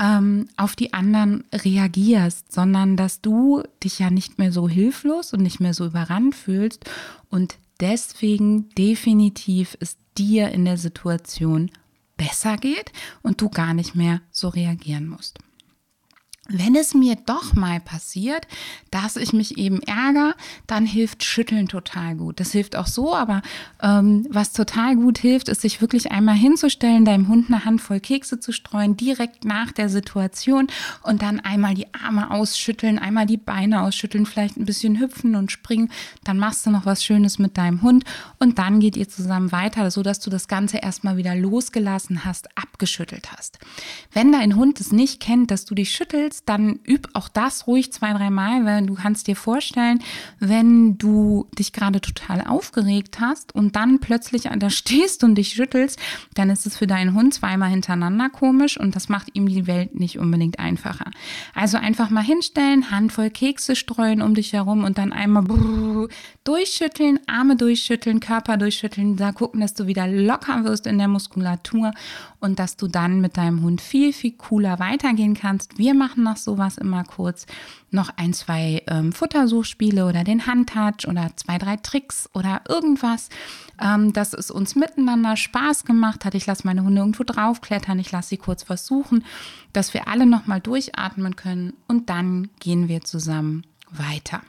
ähm, 0.00 0.48
auf 0.56 0.76
die 0.76 0.92
anderen 0.92 1.44
reagierst, 1.52 2.52
sondern 2.52 2.96
dass 2.96 3.20
du 3.20 3.62
dich 3.84 3.98
ja 3.98 4.10
nicht 4.10 4.38
mehr 4.38 4.52
so 4.52 4.68
hilflos 4.68 5.32
und 5.32 5.42
nicht 5.42 5.60
mehr 5.60 5.74
so 5.74 5.86
überrannt 5.86 6.34
fühlst 6.34 6.84
und 7.28 7.56
deswegen 7.80 8.68
definitiv 8.70 9.76
es 9.80 9.96
dir 10.16 10.50
in 10.50 10.64
der 10.64 10.76
Situation 10.76 11.70
besser 12.16 12.56
geht 12.56 12.92
und 13.22 13.40
du 13.40 13.48
gar 13.48 13.74
nicht 13.74 13.94
mehr 13.94 14.20
so 14.30 14.48
reagieren 14.48 15.08
musst. 15.08 15.38
Wenn 16.52 16.74
es 16.74 16.94
mir 16.94 17.16
doch 17.26 17.54
mal 17.54 17.78
passiert, 17.78 18.48
dass 18.90 19.16
ich 19.16 19.32
mich 19.32 19.56
eben 19.56 19.80
ärgere, 19.82 20.34
dann 20.66 20.84
hilft 20.84 21.22
Schütteln 21.22 21.68
total 21.68 22.16
gut. 22.16 22.40
Das 22.40 22.50
hilft 22.50 22.74
auch 22.74 22.88
so, 22.88 23.14
aber 23.14 23.42
ähm, 23.80 24.26
was 24.30 24.52
total 24.52 24.96
gut 24.96 25.18
hilft, 25.18 25.48
ist, 25.48 25.60
sich 25.60 25.80
wirklich 25.80 26.10
einmal 26.10 26.34
hinzustellen, 26.34 27.04
deinem 27.04 27.28
Hund 27.28 27.46
eine 27.48 27.64
Handvoll 27.64 28.00
Kekse 28.00 28.40
zu 28.40 28.52
streuen, 28.52 28.96
direkt 28.96 29.44
nach 29.44 29.70
der 29.70 29.88
Situation 29.88 30.66
und 31.04 31.22
dann 31.22 31.38
einmal 31.38 31.74
die 31.74 31.94
Arme 31.94 32.32
ausschütteln, 32.32 32.98
einmal 32.98 33.26
die 33.26 33.36
Beine 33.36 33.82
ausschütteln, 33.82 34.26
vielleicht 34.26 34.56
ein 34.56 34.64
bisschen 34.64 34.98
hüpfen 34.98 35.36
und 35.36 35.52
springen. 35.52 35.92
Dann 36.24 36.38
machst 36.38 36.66
du 36.66 36.70
noch 36.70 36.84
was 36.84 37.04
Schönes 37.04 37.38
mit 37.38 37.58
deinem 37.58 37.82
Hund 37.82 38.04
und 38.40 38.58
dann 38.58 38.80
geht 38.80 38.96
ihr 38.96 39.08
zusammen 39.08 39.52
weiter, 39.52 39.88
sodass 39.92 40.18
du 40.18 40.30
das 40.30 40.48
Ganze 40.48 40.78
erstmal 40.78 41.16
wieder 41.16 41.36
losgelassen 41.36 42.24
hast, 42.24 42.48
abgeschüttelt 42.58 43.30
hast. 43.32 43.60
Wenn 44.12 44.32
dein 44.32 44.56
Hund 44.56 44.80
es 44.80 44.90
nicht 44.90 45.20
kennt, 45.20 45.52
dass 45.52 45.64
du 45.64 45.76
dich 45.76 45.92
schüttelst, 45.92 46.39
dann 46.44 46.80
üb 46.86 47.08
auch 47.14 47.28
das 47.28 47.66
ruhig 47.66 47.92
zwei, 47.92 48.12
dreimal, 48.12 48.64
weil 48.64 48.86
du 48.86 48.94
kannst 48.94 49.26
dir 49.26 49.36
vorstellen, 49.36 50.00
wenn 50.38 50.98
du 50.98 51.46
dich 51.58 51.72
gerade 51.72 52.00
total 52.00 52.46
aufgeregt 52.46 53.20
hast 53.20 53.54
und 53.54 53.76
dann 53.76 54.00
plötzlich 54.00 54.48
da 54.56 54.70
stehst 54.70 55.24
und 55.24 55.36
dich 55.36 55.50
schüttelst, 55.50 55.98
dann 56.34 56.50
ist 56.50 56.66
es 56.66 56.76
für 56.76 56.86
deinen 56.86 57.14
Hund 57.14 57.34
zweimal 57.34 57.70
hintereinander 57.70 58.30
komisch 58.30 58.78
und 58.78 58.96
das 58.96 59.08
macht 59.08 59.28
ihm 59.34 59.48
die 59.48 59.66
Welt 59.66 59.98
nicht 59.98 60.18
unbedingt 60.18 60.58
einfacher. 60.58 61.10
Also 61.54 61.78
einfach 61.78 62.10
mal 62.10 62.24
hinstellen, 62.24 62.90
Handvoll 62.90 63.30
Kekse 63.30 63.76
streuen 63.76 64.22
um 64.22 64.34
dich 64.34 64.52
herum 64.52 64.84
und 64.84 64.98
dann 64.98 65.12
einmal 65.12 65.44
durchschütteln, 66.44 67.20
Arme 67.26 67.56
durchschütteln, 67.56 68.20
Körper 68.20 68.56
durchschütteln, 68.56 69.16
da 69.16 69.32
gucken, 69.32 69.60
dass 69.60 69.74
du 69.74 69.86
wieder 69.86 70.06
locker 70.06 70.64
wirst 70.64 70.86
in 70.86 70.98
der 70.98 71.08
Muskulatur 71.08 71.92
und 72.40 72.58
dass 72.58 72.76
du 72.76 72.88
dann 72.88 73.20
mit 73.20 73.36
deinem 73.36 73.62
Hund 73.62 73.80
viel, 73.80 74.12
viel 74.12 74.32
cooler 74.32 74.78
weitergehen 74.78 75.34
kannst. 75.34 75.78
Wir 75.78 75.94
machen 75.94 76.24
nach 76.30 76.36
sowas 76.36 76.78
immer 76.78 77.04
kurz 77.04 77.46
noch 77.90 78.10
ein, 78.16 78.32
zwei 78.32 78.82
ähm, 78.86 79.12
Futtersuchspiele 79.12 80.06
oder 80.06 80.22
den 80.22 80.46
Handtouch 80.46 81.08
oder 81.08 81.30
zwei, 81.36 81.58
drei 81.58 81.76
Tricks 81.76 82.30
oder 82.34 82.62
irgendwas, 82.68 83.28
ähm, 83.80 84.12
dass 84.12 84.32
es 84.32 84.50
uns 84.50 84.76
miteinander 84.76 85.36
Spaß 85.36 85.84
gemacht 85.84 86.24
hat. 86.24 86.34
Ich 86.34 86.46
lasse 86.46 86.66
meine 86.66 86.84
Hunde 86.84 87.00
irgendwo 87.00 87.24
draufklettern, 87.24 87.98
ich 87.98 88.12
lasse 88.12 88.30
sie 88.30 88.36
kurz 88.36 88.62
versuchen, 88.62 89.24
dass 89.72 89.92
wir 89.92 90.06
alle 90.06 90.26
nochmal 90.26 90.60
durchatmen 90.60 91.34
können 91.34 91.72
und 91.88 92.10
dann 92.10 92.48
gehen 92.60 92.88
wir 92.88 93.00
zusammen 93.00 93.64
weiter. 93.90 94.42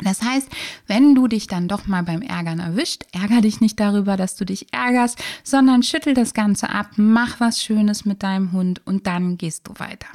Das 0.00 0.22
heißt, 0.22 0.48
wenn 0.86 1.14
du 1.14 1.26
dich 1.26 1.48
dann 1.48 1.66
doch 1.66 1.86
mal 1.86 2.02
beim 2.02 2.22
Ärgern 2.22 2.60
erwischt, 2.60 3.04
ärger 3.12 3.40
dich 3.40 3.60
nicht 3.60 3.80
darüber, 3.80 4.16
dass 4.16 4.36
du 4.36 4.44
dich 4.44 4.72
ärgerst, 4.72 5.22
sondern 5.42 5.82
schüttel 5.82 6.14
das 6.14 6.34
Ganze 6.34 6.70
ab, 6.70 6.90
mach 6.96 7.40
was 7.40 7.62
Schönes 7.62 8.04
mit 8.04 8.22
deinem 8.22 8.52
Hund 8.52 8.80
und 8.86 9.06
dann 9.06 9.38
gehst 9.38 9.66
du 9.66 9.74
weiter. 9.78 10.08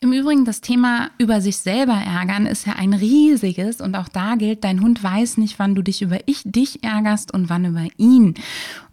Im 0.00 0.12
Übrigen, 0.12 0.44
das 0.44 0.60
Thema 0.60 1.10
über 1.16 1.40
sich 1.40 1.56
selber 1.56 1.94
ärgern 1.94 2.44
ist 2.44 2.66
ja 2.66 2.74
ein 2.74 2.92
riesiges 2.92 3.80
und 3.80 3.94
auch 3.94 4.08
da 4.08 4.34
gilt, 4.34 4.62
dein 4.62 4.82
Hund 4.82 5.02
weiß 5.02 5.38
nicht, 5.38 5.58
wann 5.58 5.74
du 5.74 5.80
dich 5.80 6.02
über 6.02 6.18
ich 6.26 6.42
dich 6.44 6.84
ärgerst 6.84 7.32
und 7.32 7.48
wann 7.48 7.64
über 7.64 7.86
ihn. 7.96 8.34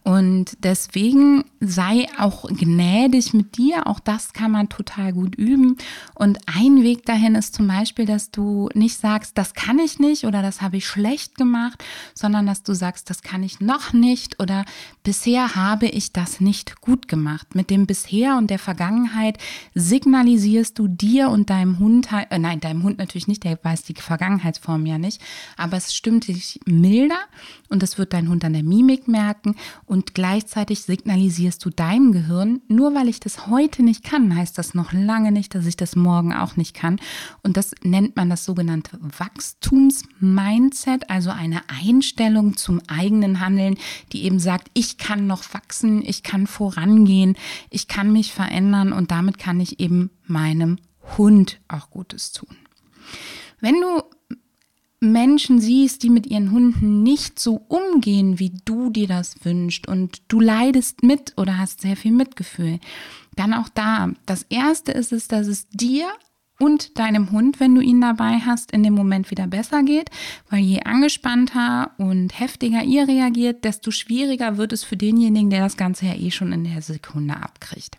Und 0.03 0.57
deswegen 0.63 1.45
sei 1.61 2.07
auch 2.19 2.45
gnädig 2.49 3.33
mit 3.33 3.57
dir. 3.57 3.87
Auch 3.87 4.01
das 4.01 4.33
kann 4.33 4.51
man 4.51 4.67
total 4.67 5.13
gut 5.13 5.35
üben. 5.35 5.77
Und 6.13 6.39
ein 6.45 6.83
Weg 6.83 7.05
dahin 7.05 7.35
ist 7.35 7.55
zum 7.55 7.67
Beispiel, 7.67 8.05
dass 8.05 8.29
du 8.29 8.69
nicht 8.73 8.97
sagst, 8.97 9.37
das 9.37 9.53
kann 9.53 9.79
ich 9.79 9.99
nicht 9.99 10.25
oder 10.25 10.41
das 10.41 10.61
habe 10.61 10.77
ich 10.77 10.85
schlecht 10.85 11.35
gemacht, 11.35 11.83
sondern 12.13 12.45
dass 12.45 12.63
du 12.63 12.73
sagst, 12.73 13.09
das 13.09 13.21
kann 13.21 13.43
ich 13.43 13.61
noch 13.61 13.93
nicht 13.93 14.41
oder 14.41 14.65
bisher 15.03 15.55
habe 15.55 15.87
ich 15.87 16.11
das 16.11 16.41
nicht 16.41 16.81
gut 16.81 17.07
gemacht. 17.07 17.55
Mit 17.55 17.69
dem 17.69 17.85
bisher 17.85 18.37
und 18.37 18.49
der 18.49 18.59
Vergangenheit 18.59 19.37
signalisierst 19.73 20.77
du 20.77 20.89
dir 20.89 21.29
und 21.29 21.49
deinem 21.49 21.79
Hund, 21.79 22.09
äh, 22.29 22.39
nein, 22.39 22.59
deinem 22.59 22.83
Hund 22.83 22.97
natürlich 22.97 23.27
nicht, 23.27 23.45
der 23.45 23.57
weiß 23.61 23.83
die 23.83 23.93
Vergangenheitsform 23.93 24.85
ja 24.85 24.97
nicht, 24.97 25.21
aber 25.55 25.77
es 25.77 25.93
stimmt 25.93 26.27
dich 26.27 26.59
milder 26.65 27.19
und 27.69 27.81
das 27.81 27.97
wird 27.97 28.13
dein 28.13 28.27
Hund 28.27 28.43
an 28.43 28.53
der 28.53 28.63
Mimik 28.63 29.07
merken 29.07 29.55
gleichzeitig 30.15 30.82
signalisierst 30.82 31.63
du 31.63 31.69
deinem 31.69 32.12
Gehirn, 32.12 32.62
nur 32.67 32.95
weil 32.95 33.08
ich 33.08 33.19
das 33.19 33.47
heute 33.47 33.84
nicht 33.84 34.03
kann, 34.03 34.36
heißt 34.36 34.58
das 34.58 34.73
noch 34.73 34.91
lange 34.91 35.32
nicht, 35.32 35.53
dass 35.53 35.65
ich 35.65 35.77
das 35.77 35.95
morgen 35.95 36.34
auch 36.34 36.56
nicht 36.56 36.73
kann. 36.73 36.99
Und 37.43 37.58
das 37.58 37.75
nennt 37.84 38.15
man 38.15 38.29
das 38.29 38.43
sogenannte 38.43 38.97
Wachstumsmindset, 39.01 41.10
also 41.10 41.29
eine 41.29 41.62
Einstellung 41.69 42.58
zum 42.58 42.82
eigenen 42.88 43.39
Handeln, 43.39 43.77
die 44.12 44.23
eben 44.23 44.39
sagt, 44.39 44.69
ich 44.73 44.97
kann 44.97 45.27
noch 45.27 45.53
wachsen, 45.53 46.03
ich 46.03 46.23
kann 46.23 46.47
vorangehen, 46.47 47.36
ich 47.69 47.88
kann 47.88 48.12
mich 48.12 48.34
verändern 48.34 48.93
und 48.93 49.12
damit 49.12 49.38
kann 49.38 49.60
ich 49.60 49.79
eben 49.79 50.10
meinem 50.25 50.77
Hund 51.17 51.60
auch 51.67 51.91
Gutes 51.91 52.32
tun. 52.32 52.56
Wenn 53.60 53.79
du 53.79 54.01
Menschen 55.03 55.59
siehst, 55.59 56.03
die 56.03 56.09
mit 56.09 56.27
ihren 56.27 56.51
Hunden 56.51 57.03
nicht 57.03 57.39
so 57.39 57.65
umgehen, 57.67 58.39
wie 58.39 58.53
du 58.65 58.89
dir 58.89 59.07
das 59.07 59.35
wünschst 59.43 59.87
und 59.87 60.21
du 60.29 60.39
leidest 60.39 61.03
mit 61.03 61.33
oder 61.37 61.57
hast 61.57 61.81
sehr 61.81 61.97
viel 61.97 62.11
Mitgefühl, 62.11 62.79
dann 63.35 63.53
auch 63.53 63.69
da. 63.69 64.11
Das 64.25 64.43
Erste 64.43 64.91
ist 64.91 65.11
es, 65.11 65.27
dass 65.27 65.47
es 65.47 65.67
dir 65.69 66.07
und 66.59 66.97
deinem 66.97 67.31
Hund, 67.31 67.59
wenn 67.59 67.75
du 67.75 67.81
ihn 67.81 67.99
dabei 67.99 68.39
hast, 68.39 68.71
in 68.71 68.83
dem 68.83 68.93
Moment 68.93 69.31
wieder 69.31 69.47
besser 69.47 69.83
geht, 69.83 70.09
weil 70.49 70.61
je 70.61 70.81
angespannter 70.83 71.91
und 71.97 72.39
heftiger 72.39 72.83
ihr 72.83 73.07
reagiert, 73.07 73.65
desto 73.65 73.91
schwieriger 73.91 74.57
wird 74.57 74.71
es 74.71 74.83
für 74.83 74.95
denjenigen, 74.95 75.49
der 75.49 75.61
das 75.61 75.77
Ganze 75.77 76.05
ja 76.05 76.15
eh 76.15 76.31
schon 76.31 76.53
in 76.53 76.63
der 76.63 76.81
Sekunde 76.81 77.35
abkriegt. 77.35 77.97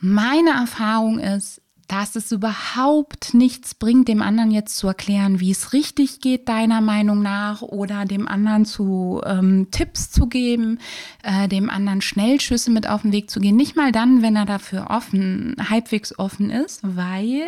Meine 0.00 0.50
Erfahrung 0.50 1.18
ist, 1.18 1.60
dass 1.88 2.16
es 2.16 2.30
überhaupt 2.30 3.32
nichts 3.32 3.74
bringt, 3.74 4.08
dem 4.08 4.20
anderen 4.20 4.50
jetzt 4.50 4.76
zu 4.76 4.86
erklären, 4.86 5.40
wie 5.40 5.50
es 5.50 5.72
richtig 5.72 6.20
geht, 6.20 6.46
deiner 6.48 6.82
Meinung 6.82 7.22
nach, 7.22 7.62
oder 7.62 8.04
dem 8.04 8.28
anderen 8.28 8.66
zu 8.66 9.22
ähm, 9.24 9.68
Tipps 9.70 10.10
zu 10.10 10.26
geben, 10.26 10.78
äh, 11.22 11.48
dem 11.48 11.70
anderen 11.70 12.02
Schnellschüsse 12.02 12.70
mit 12.70 12.86
auf 12.88 13.02
den 13.02 13.12
Weg 13.12 13.30
zu 13.30 13.40
gehen. 13.40 13.56
Nicht 13.56 13.74
mal 13.74 13.90
dann, 13.90 14.20
wenn 14.20 14.36
er 14.36 14.44
dafür 14.44 14.88
offen, 14.90 15.56
halbwegs 15.70 16.18
offen 16.18 16.50
ist, 16.50 16.80
weil 16.82 17.42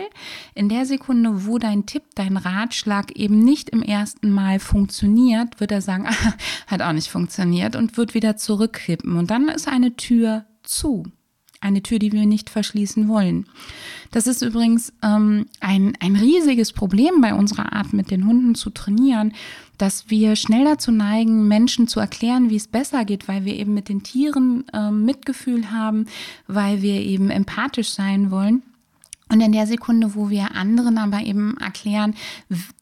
in 0.54 0.70
der 0.70 0.86
Sekunde, 0.86 1.46
wo 1.46 1.58
dein 1.58 1.84
Tipp, 1.84 2.04
dein 2.14 2.38
Ratschlag 2.38 3.12
eben 3.12 3.44
nicht 3.44 3.68
im 3.68 3.82
ersten 3.82 4.30
Mal 4.30 4.58
funktioniert, 4.58 5.60
wird 5.60 5.70
er 5.70 5.82
sagen, 5.82 6.08
hat 6.66 6.80
auch 6.80 6.92
nicht 6.92 7.08
funktioniert 7.08 7.76
und 7.76 7.98
wird 7.98 8.14
wieder 8.14 8.38
zurückkippen. 8.38 9.16
Und 9.16 9.30
dann 9.30 9.48
ist 9.48 9.68
eine 9.68 9.96
Tür 9.96 10.46
zu. 10.62 11.04
Eine 11.62 11.82
Tür, 11.82 11.98
die 11.98 12.12
wir 12.12 12.24
nicht 12.24 12.48
verschließen 12.48 13.06
wollen. 13.08 13.44
Das 14.12 14.26
ist 14.26 14.40
übrigens 14.40 14.94
ähm, 15.02 15.46
ein, 15.60 15.92
ein 16.00 16.16
riesiges 16.16 16.72
Problem 16.72 17.20
bei 17.20 17.34
unserer 17.34 17.74
Art, 17.74 17.92
mit 17.92 18.10
den 18.10 18.26
Hunden 18.26 18.54
zu 18.54 18.70
trainieren, 18.70 19.34
dass 19.76 20.08
wir 20.08 20.36
schnell 20.36 20.64
dazu 20.64 20.90
neigen, 20.90 21.48
Menschen 21.48 21.86
zu 21.86 22.00
erklären, 22.00 22.48
wie 22.48 22.56
es 22.56 22.66
besser 22.66 23.04
geht, 23.04 23.28
weil 23.28 23.44
wir 23.44 23.54
eben 23.54 23.74
mit 23.74 23.90
den 23.90 24.02
Tieren 24.02 24.64
ähm, 24.72 25.04
Mitgefühl 25.04 25.70
haben, 25.70 26.06
weil 26.46 26.80
wir 26.80 26.94
eben 26.94 27.28
empathisch 27.30 27.90
sein 27.90 28.30
wollen. 28.30 28.62
Und 29.30 29.40
in 29.40 29.52
der 29.52 29.66
Sekunde, 29.66 30.16
wo 30.16 30.28
wir 30.28 30.56
anderen 30.56 30.98
aber 30.98 31.20
eben 31.20 31.56
erklären, 31.58 32.14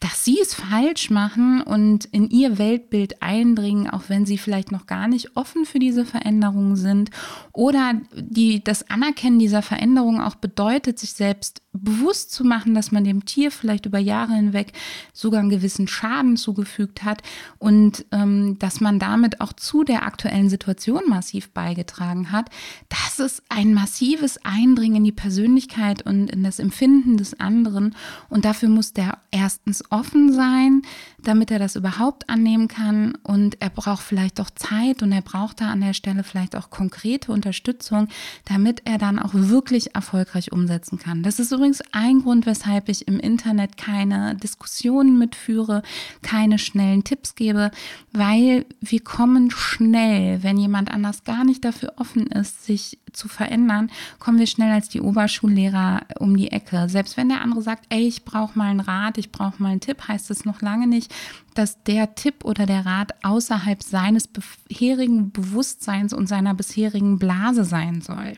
dass 0.01 0.25
sie 0.25 0.41
es 0.41 0.55
falsch 0.55 1.11
machen 1.11 1.61
und 1.61 2.07
in 2.07 2.31
ihr 2.31 2.59
Weltbild 2.59 3.23
eindringen, 3.23 3.91
auch 3.91 4.05
wenn 4.09 4.25
sie 4.25 4.39
vielleicht 4.39 4.73
noch 4.73 4.87
gar 4.87 5.09
nicht 5.09 5.37
offen 5.37 5.67
für 5.67 5.79
diese 5.79 6.07
Veränderungen 6.07 6.77
sind 6.77 7.11
oder 7.53 8.01
die, 8.15 8.65
das 8.65 8.89
Anerkennen 8.89 9.39
dieser 9.39 9.61
Veränderung 9.61 10.23
auch 10.23 10.37
bedeutet, 10.37 10.99
sich 10.99 11.13
selbst 11.13 11.61
bewusst 11.73 12.33
zu 12.33 12.45
machen, 12.45 12.75
dass 12.75 12.93
man 12.93 13.05
dem 13.05 13.25
Tier 13.25 13.51
vielleicht 13.51 13.87
über 13.87 13.99
Jahre 13.99 14.33
hinweg 14.33 14.73
sogar 15.13 15.41
einen 15.41 15.51
gewissen 15.51 15.87
Schaden 15.87 16.37
zugefügt 16.37 17.05
hat 17.05 17.23
und 17.59 18.07
ähm, 18.11 18.59
dass 18.59 18.81
man 18.81 18.99
damit 18.99 19.41
auch 19.41 19.53
zu 19.53 19.85
der 19.85 20.05
aktuellen 20.05 20.49
Situation 20.49 21.03
massiv 21.09 21.51
beigetragen 21.51 22.33
hat, 22.33 22.51
das 22.89 23.19
ist 23.19 23.43
ein 23.49 23.75
massives 23.75 24.45
Eindringen 24.45 24.97
in 24.97 25.05
die 25.05 25.13
Persönlichkeit 25.13 26.03
und 26.03 26.35
in 26.39 26.45
das 26.45 26.59
Empfinden 26.59 27.17
des 27.17 27.39
anderen. 27.39 27.95
Und 28.29 28.45
dafür 28.45 28.69
muss 28.69 28.93
der 28.93 29.19
erstens 29.31 29.83
offen 29.91 30.33
sein, 30.33 30.83
damit 31.23 31.51
er 31.51 31.59
das 31.59 31.77
überhaupt 31.77 32.31
annehmen 32.31 32.69
kann. 32.69 33.19
Und 33.23 33.61
er 33.61 33.71
braucht 33.71 34.03
vielleicht 34.03 34.41
auch 34.41 34.51
Zeit 34.51 35.03
und 35.03 35.13
er 35.13 35.21
braucht 35.21 35.61
da 35.61 35.71
an 35.71 35.81
der 35.81 35.93
Stelle 35.93 36.25
vielleicht 36.25 36.57
auch 36.57 36.71
konkrete 36.71 37.33
Unterstützung, 37.33 38.09
damit 38.45 38.83
er 38.85 38.99
dann 38.99 39.19
auch 39.19 39.35
wirklich 39.35 39.95
erfolgreich 39.95 40.53
umsetzen 40.53 40.99
kann. 40.99 41.23
Das 41.23 41.39
ist 41.39 41.53
übrigens 41.53 41.83
ein 41.93 42.23
Grund, 42.23 42.47
weshalb 42.47 42.89
ich 42.89 43.09
im 43.09 43.19
Internet 43.19 43.77
keine 43.77 44.37
Diskussionen 44.37 45.19
mitführe, 45.19 45.83
keine 46.23 46.59
schnellen 46.59 47.05
Tipps 47.05 47.35
gebe, 47.35 47.71
weil 48.13 48.65
wir 48.81 49.01
kommen 49.01 49.51
schnell, 49.51 50.43
wenn 50.43 50.57
jemand 50.57 50.91
anders 50.91 51.25
gar 51.25 51.45
nicht 51.45 51.65
dafür 51.65 51.95
offen 51.97 52.29
ist, 52.29 52.65
sich 52.65 52.99
zu 53.13 53.29
verändern, 53.29 53.91
kommen 54.19 54.39
wir 54.39 54.47
schnell 54.47 54.73
als 54.73 54.89
die 54.89 55.01
Oberschullehrer 55.01 56.03
um 56.19 56.28
die 56.37 56.51
Ecke. 56.51 56.89
Selbst 56.89 57.17
wenn 57.17 57.29
der 57.29 57.41
andere 57.41 57.63
sagt, 57.63 57.87
ey, 57.89 58.07
ich 58.07 58.25
brauche 58.25 58.59
mal 58.59 58.71
einen 58.71 58.81
Rat, 58.81 59.19
ich 59.19 59.33
brauche 59.33 59.63
mal 59.63 59.71
einen 59.71 59.81
Tipp, 59.81 60.09
heißt 60.09 60.31
es 60.31 60.45
noch 60.45 60.61
lange 60.63 60.87
nicht, 60.87 61.15
dass 61.55 61.83
der 61.85 62.15
Tipp 62.15 62.45
oder 62.45 62.67
der 62.67 62.87
Rat 62.87 63.13
außerhalb 63.25 63.83
seines 63.83 64.29
bisherigen 64.29 65.33
Bewusstseins 65.33 66.13
und 66.13 66.29
seiner 66.29 66.55
bisherigen 66.55 67.19
Blase 67.19 67.65
sein 67.65 68.01
soll. 68.01 68.35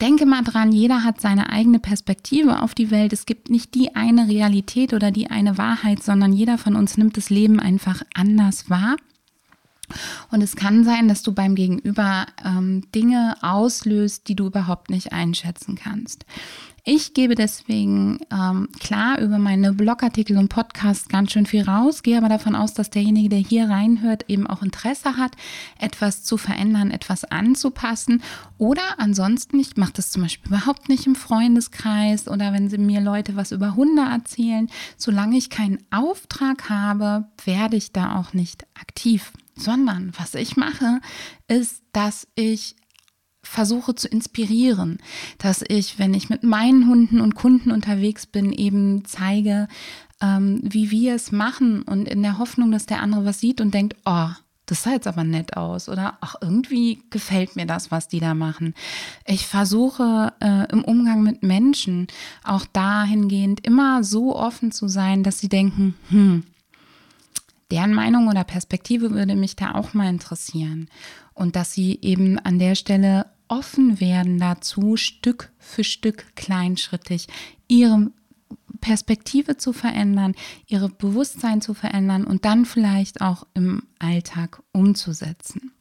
Denke 0.00 0.26
mal 0.26 0.44
dran, 0.44 0.70
jeder 0.70 1.02
hat 1.02 1.20
seine 1.20 1.50
eigene 1.50 1.80
Perspektive 1.80 2.62
auf 2.62 2.74
die 2.74 2.92
Welt. 2.92 3.12
Es 3.12 3.26
gibt 3.26 3.50
nicht 3.50 3.74
die 3.74 3.96
eine 3.96 4.28
Realität 4.28 4.92
oder 4.92 5.10
die 5.10 5.28
eine 5.28 5.58
Wahrheit, 5.58 6.04
sondern 6.04 6.32
jeder 6.32 6.56
von 6.56 6.76
uns 6.76 6.96
nimmt 6.96 7.16
das 7.16 7.30
Leben 7.30 7.58
einfach 7.58 8.02
anders 8.14 8.70
wahr. 8.70 8.96
Und 10.30 10.42
es 10.42 10.54
kann 10.54 10.84
sein, 10.84 11.08
dass 11.08 11.22
du 11.22 11.32
beim 11.32 11.54
Gegenüber 11.54 12.26
ähm, 12.44 12.82
Dinge 12.94 13.36
auslöst, 13.40 14.28
die 14.28 14.36
du 14.36 14.46
überhaupt 14.46 14.90
nicht 14.90 15.12
einschätzen 15.12 15.74
kannst. 15.76 16.26
Ich 16.90 17.12
gebe 17.12 17.34
deswegen 17.34 18.18
ähm, 18.32 18.70
klar 18.80 19.18
über 19.18 19.36
meine 19.36 19.74
Blogartikel 19.74 20.38
und 20.38 20.48
Podcasts 20.48 21.06
ganz 21.08 21.32
schön 21.32 21.44
viel 21.44 21.64
raus, 21.64 22.02
gehe 22.02 22.16
aber 22.16 22.30
davon 22.30 22.54
aus, 22.54 22.72
dass 22.72 22.88
derjenige, 22.88 23.28
der 23.28 23.40
hier 23.40 23.68
reinhört, 23.68 24.24
eben 24.28 24.46
auch 24.46 24.62
Interesse 24.62 25.18
hat, 25.18 25.32
etwas 25.78 26.24
zu 26.24 26.38
verändern, 26.38 26.90
etwas 26.90 27.26
anzupassen. 27.26 28.22
Oder 28.56 28.80
ansonsten, 28.96 29.60
ich 29.60 29.76
mache 29.76 29.92
das 29.96 30.10
zum 30.10 30.22
Beispiel 30.22 30.48
überhaupt 30.48 30.88
nicht 30.88 31.06
im 31.06 31.14
Freundeskreis 31.14 32.26
oder 32.26 32.54
wenn 32.54 32.70
sie 32.70 32.78
mir 32.78 33.02
Leute 33.02 33.36
was 33.36 33.52
über 33.52 33.74
Hunde 33.74 34.00
erzählen. 34.10 34.70
Solange 34.96 35.36
ich 35.36 35.50
keinen 35.50 35.84
Auftrag 35.90 36.70
habe, 36.70 37.26
werde 37.44 37.76
ich 37.76 37.92
da 37.92 38.18
auch 38.18 38.32
nicht 38.32 38.64
aktiv 38.80 39.32
sondern 39.60 40.12
was 40.16 40.34
ich 40.36 40.56
mache, 40.56 41.00
ist, 41.48 41.82
dass 41.92 42.28
ich 42.36 42.76
versuche 43.48 43.94
zu 43.94 44.08
inspirieren, 44.08 44.98
dass 45.38 45.64
ich, 45.66 45.98
wenn 45.98 46.14
ich 46.14 46.28
mit 46.28 46.42
meinen 46.42 46.88
Hunden 46.88 47.20
und 47.20 47.34
Kunden 47.34 47.70
unterwegs 47.70 48.26
bin, 48.26 48.52
eben 48.52 49.04
zeige, 49.04 49.68
ähm, 50.20 50.60
wie 50.62 50.90
wir 50.90 51.14
es 51.14 51.32
machen 51.32 51.82
und 51.82 52.08
in 52.08 52.22
der 52.22 52.38
Hoffnung, 52.38 52.70
dass 52.70 52.86
der 52.86 53.02
andere 53.02 53.24
was 53.24 53.40
sieht 53.40 53.60
und 53.60 53.72
denkt, 53.72 53.96
oh, 54.04 54.28
das 54.66 54.82
sah 54.82 54.90
jetzt 54.90 55.06
aber 55.06 55.24
nett 55.24 55.56
aus 55.56 55.88
oder 55.88 56.18
ach, 56.20 56.34
irgendwie 56.42 57.02
gefällt 57.08 57.56
mir 57.56 57.64
das, 57.64 57.90
was 57.90 58.08
die 58.08 58.20
da 58.20 58.34
machen. 58.34 58.74
Ich 59.24 59.46
versuche 59.46 60.34
äh, 60.40 60.70
im 60.70 60.84
Umgang 60.84 61.22
mit 61.22 61.42
Menschen 61.42 62.06
auch 62.44 62.66
dahingehend 62.66 63.66
immer 63.66 64.04
so 64.04 64.36
offen 64.36 64.70
zu 64.72 64.88
sein, 64.88 65.22
dass 65.22 65.38
sie 65.38 65.48
denken, 65.48 65.94
hm, 66.10 66.44
deren 67.70 67.94
Meinung 67.94 68.28
oder 68.28 68.44
Perspektive 68.44 69.12
würde 69.12 69.36
mich 69.36 69.56
da 69.56 69.74
auch 69.74 69.94
mal 69.94 70.08
interessieren. 70.08 70.88
Und 71.32 71.56
dass 71.56 71.72
sie 71.72 71.98
eben 72.02 72.38
an 72.38 72.58
der 72.58 72.74
Stelle 72.74 73.26
offen 73.48 74.00
werden 74.00 74.38
dazu, 74.38 74.96
Stück 74.96 75.52
für 75.58 75.84
Stück 75.84 76.36
kleinschrittig 76.36 77.26
ihre 77.66 78.10
Perspektive 78.80 79.56
zu 79.56 79.72
verändern, 79.72 80.34
ihre 80.66 80.88
Bewusstsein 80.88 81.60
zu 81.60 81.74
verändern 81.74 82.24
und 82.24 82.44
dann 82.44 82.64
vielleicht 82.64 83.20
auch 83.20 83.46
im 83.54 83.82
Alltag 83.98 84.62
umzusetzen. 84.72 85.72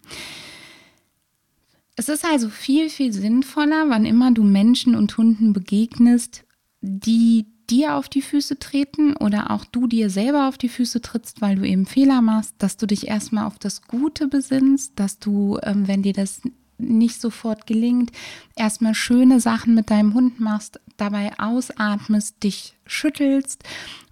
Es 1.96 2.10
ist 2.10 2.26
also 2.26 2.50
viel, 2.50 2.90
viel 2.90 3.12
sinnvoller, 3.12 3.90
wann 3.90 4.06
immer 4.06 4.32
du 4.32 4.44
Menschen 4.44 4.96
und 4.96 5.18
Hunden 5.18 5.54
begegnest, 5.54 6.44
die 6.82 7.48
dir 7.70 7.96
auf 7.96 8.08
die 8.08 8.22
Füße 8.22 8.60
treten 8.60 9.16
oder 9.18 9.52
auch 9.52 9.66
du 9.66 9.88
dir 9.88 10.10
selber 10.10 10.48
auf 10.48 10.58
die 10.58 10.70
Füße 10.70 11.02
trittst, 11.02 11.42
weil 11.42 11.56
du 11.56 11.68
eben 11.68 11.86
Fehler 11.86 12.22
machst, 12.22 12.56
dass 12.60 12.78
du 12.78 12.86
dich 12.86 13.08
erstmal 13.08 13.46
auf 13.46 13.60
das 13.60 13.82
Gute 13.82 14.28
besinnst, 14.28 14.94
dass 14.96 15.20
du, 15.20 15.60
ähm, 15.64 15.88
wenn 15.88 16.04
dir 16.04 16.14
das 16.14 16.42
nicht 16.78 17.20
sofort 17.20 17.68
gelingt, 17.68 18.12
erstmal 18.56 18.94
schöne 18.94 19.40
Sachen 19.40 19.74
mit 19.76 19.90
deinem 19.90 20.14
Hund 20.14 20.40
machst, 20.40 20.80
dabei 20.98 21.38
ausatmest, 21.40 22.44
dich 22.44 22.76
schüttelst 22.86 23.64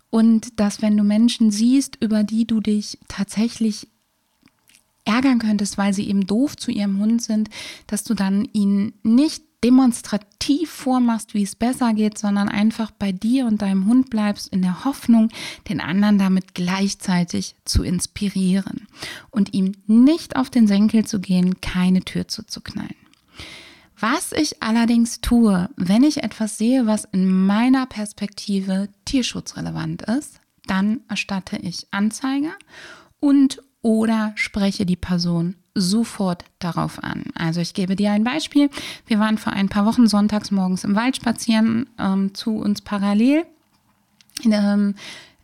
und 0.09 0.59
dass 0.59 0.81
wenn 0.81 0.97
du 0.97 1.03
Menschen 1.03 1.51
siehst, 1.51 1.97
über 1.99 2.23
die 2.23 2.45
du 2.47 2.61
dich 2.61 2.97
tatsächlich 3.07 3.87
ärgern 5.03 5.39
könntest, 5.39 5.77
weil 5.77 5.93
sie 5.93 6.07
eben 6.07 6.25
doof 6.25 6.57
zu 6.57 6.71
ihrem 6.71 6.99
Hund 6.99 7.21
sind, 7.21 7.49
dass 7.87 8.03
du 8.03 8.13
dann 8.13 8.47
ihnen 8.53 8.93
nicht 9.03 9.43
demonstrativ 9.65 10.69
vormachst, 10.69 11.33
wie 11.33 11.41
es 11.41 11.55
besser 11.55 11.95
geht, 11.95 12.19
sondern 12.19 12.49
einfach 12.49 12.91
bei 12.91 13.11
dir 13.11 13.47
und 13.47 13.63
deinem 13.63 13.87
Hund 13.87 14.11
bleibst 14.11 14.47
in 14.49 14.61
der 14.61 14.85
Hoffnung, 14.85 15.29
den 15.67 15.81
anderen 15.81 16.19
damit 16.19 16.53
gleichzeitig 16.53 17.55
zu 17.65 17.81
inspirieren 17.81 18.87
und 19.31 19.55
ihm 19.55 19.71
nicht 19.87 20.35
auf 20.35 20.51
den 20.51 20.67
Senkel 20.67 21.03
zu 21.07 21.19
gehen, 21.19 21.61
keine 21.61 22.01
Tür 22.01 22.27
zuzuknallen. 22.27 22.95
Was 23.99 24.33
ich 24.33 24.61
allerdings 24.61 25.21
tue, 25.21 25.67
wenn 25.77 26.03
ich 26.03 26.21
etwas 26.21 26.59
sehe, 26.59 26.85
was 26.85 27.05
in 27.05 27.47
meiner 27.47 27.87
Perspektive 27.87 28.89
tierschutzrelevant 29.05 30.03
ist, 30.03 30.41
dann 30.67 31.01
erstatte 31.09 31.57
ich 31.57 31.87
Anzeige 31.89 32.51
und 33.19 33.63
oder 33.81 34.33
spreche 34.35 34.85
die 34.85 34.95
Person 34.95 35.55
sofort 35.75 36.45
darauf 36.59 37.03
an. 37.03 37.25
Also 37.35 37.59
ich 37.61 37.73
gebe 37.73 37.95
dir 37.95 38.11
ein 38.11 38.23
Beispiel. 38.23 38.69
Wir 39.05 39.19
waren 39.19 39.37
vor 39.37 39.53
ein 39.53 39.69
paar 39.69 39.85
Wochen 39.85 40.07
sonntags 40.07 40.49
morgens 40.49 40.83
im 40.83 40.95
Wald 40.95 41.17
spazieren, 41.17 41.87
ähm, 41.99 42.33
zu 42.33 42.57
uns 42.57 42.81
parallel. 42.81 43.45
Ähm, 44.43 44.95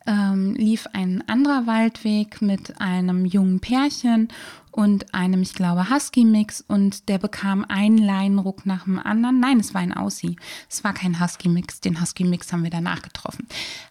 ähm, 0.08 0.56
lief 0.56 0.88
ein 0.94 1.24
anderer 1.28 1.67
Waldweg 1.67 2.41
mit 2.41 2.82
einem 2.82 3.26
jungen 3.26 3.60
Pärchen 3.60 4.30
und 4.72 5.13
einem, 5.13 5.41
ich 5.41 5.54
glaube, 5.54 5.89
Husky-Mix 5.89 6.63
und 6.67 7.08
der 7.10 7.17
bekam 7.17 7.65
einen 7.67 7.98
Leinenruck 7.98 8.65
nach 8.65 8.86
dem 8.86 8.98
anderen. 8.98 9.39
Nein, 9.39 9.60
es 9.60 9.74
war 9.74 9.82
ein 9.82 9.94
Aussie. 9.94 10.38
Es 10.70 10.84
war 10.84 10.94
kein 10.94 11.20
Husky-Mix. 11.20 11.82
Den 11.82 12.02
Husky-Mix 12.02 12.52
haben 12.52 12.63
wir 12.63 12.72
danach 12.72 13.02
getroffen. 13.02 13.48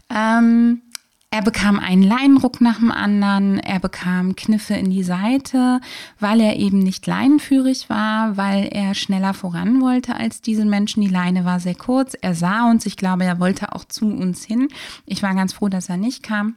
Ähm, 0.08 0.82
er 1.32 1.42
bekam 1.42 1.78
einen 1.78 2.02
Leinenruck 2.02 2.60
nach 2.60 2.78
dem 2.78 2.90
anderen, 2.90 3.60
er 3.60 3.78
bekam 3.78 4.34
Kniffe 4.34 4.74
in 4.74 4.90
die 4.90 5.04
Seite, 5.04 5.80
weil 6.18 6.40
er 6.40 6.56
eben 6.56 6.80
nicht 6.80 7.06
leinenführig 7.06 7.88
war, 7.88 8.36
weil 8.36 8.68
er 8.72 8.94
schneller 8.94 9.32
voran 9.32 9.80
wollte 9.80 10.16
als 10.16 10.40
diese 10.40 10.64
Menschen. 10.64 11.02
Die 11.02 11.08
Leine 11.08 11.44
war 11.44 11.60
sehr 11.60 11.76
kurz, 11.76 12.16
er 12.20 12.34
sah 12.34 12.68
uns, 12.68 12.84
ich 12.84 12.96
glaube, 12.96 13.24
er 13.24 13.38
wollte 13.38 13.72
auch 13.72 13.84
zu 13.84 14.06
uns 14.06 14.44
hin. 14.44 14.68
Ich 15.06 15.22
war 15.22 15.34
ganz 15.36 15.52
froh, 15.52 15.68
dass 15.68 15.88
er 15.88 15.98
nicht 15.98 16.24
kam. 16.24 16.56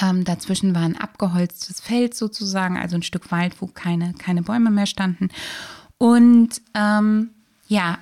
Ähm, 0.00 0.24
dazwischen 0.24 0.74
war 0.74 0.82
ein 0.82 0.96
abgeholztes 0.96 1.80
Feld 1.80 2.14
sozusagen, 2.14 2.78
also 2.78 2.96
ein 2.96 3.02
Stück 3.02 3.30
Wald, 3.30 3.60
wo 3.60 3.66
keine, 3.66 4.14
keine 4.14 4.42
Bäume 4.42 4.70
mehr 4.70 4.86
standen. 4.86 5.28
Und 5.98 6.62
ähm, 6.74 7.30
ja, 7.68 7.98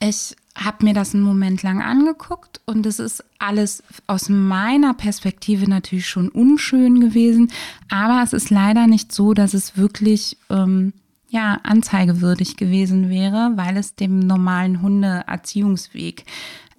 ich 0.00 0.34
habe 0.56 0.84
mir 0.84 0.94
das 0.94 1.14
einen 1.14 1.22
Moment 1.22 1.62
lang 1.62 1.82
angeguckt 1.82 2.60
und 2.64 2.86
es 2.86 2.98
ist 2.98 3.24
alles 3.38 3.82
aus 4.06 4.28
meiner 4.28 4.94
Perspektive 4.94 5.68
natürlich 5.68 6.08
schon 6.08 6.28
unschön 6.28 7.00
gewesen, 7.00 7.52
aber 7.90 8.22
es 8.24 8.32
ist 8.32 8.50
leider 8.50 8.86
nicht 8.86 9.12
so, 9.12 9.34
dass 9.34 9.54
es 9.54 9.76
wirklich 9.76 10.38
ähm, 10.50 10.92
ja 11.28 11.60
anzeigewürdig 11.62 12.56
gewesen 12.56 13.10
wäre, 13.10 13.52
weil 13.56 13.76
es 13.76 13.94
dem 13.94 14.20
normalen 14.20 14.80
Hundeerziehungsweg 14.80 16.24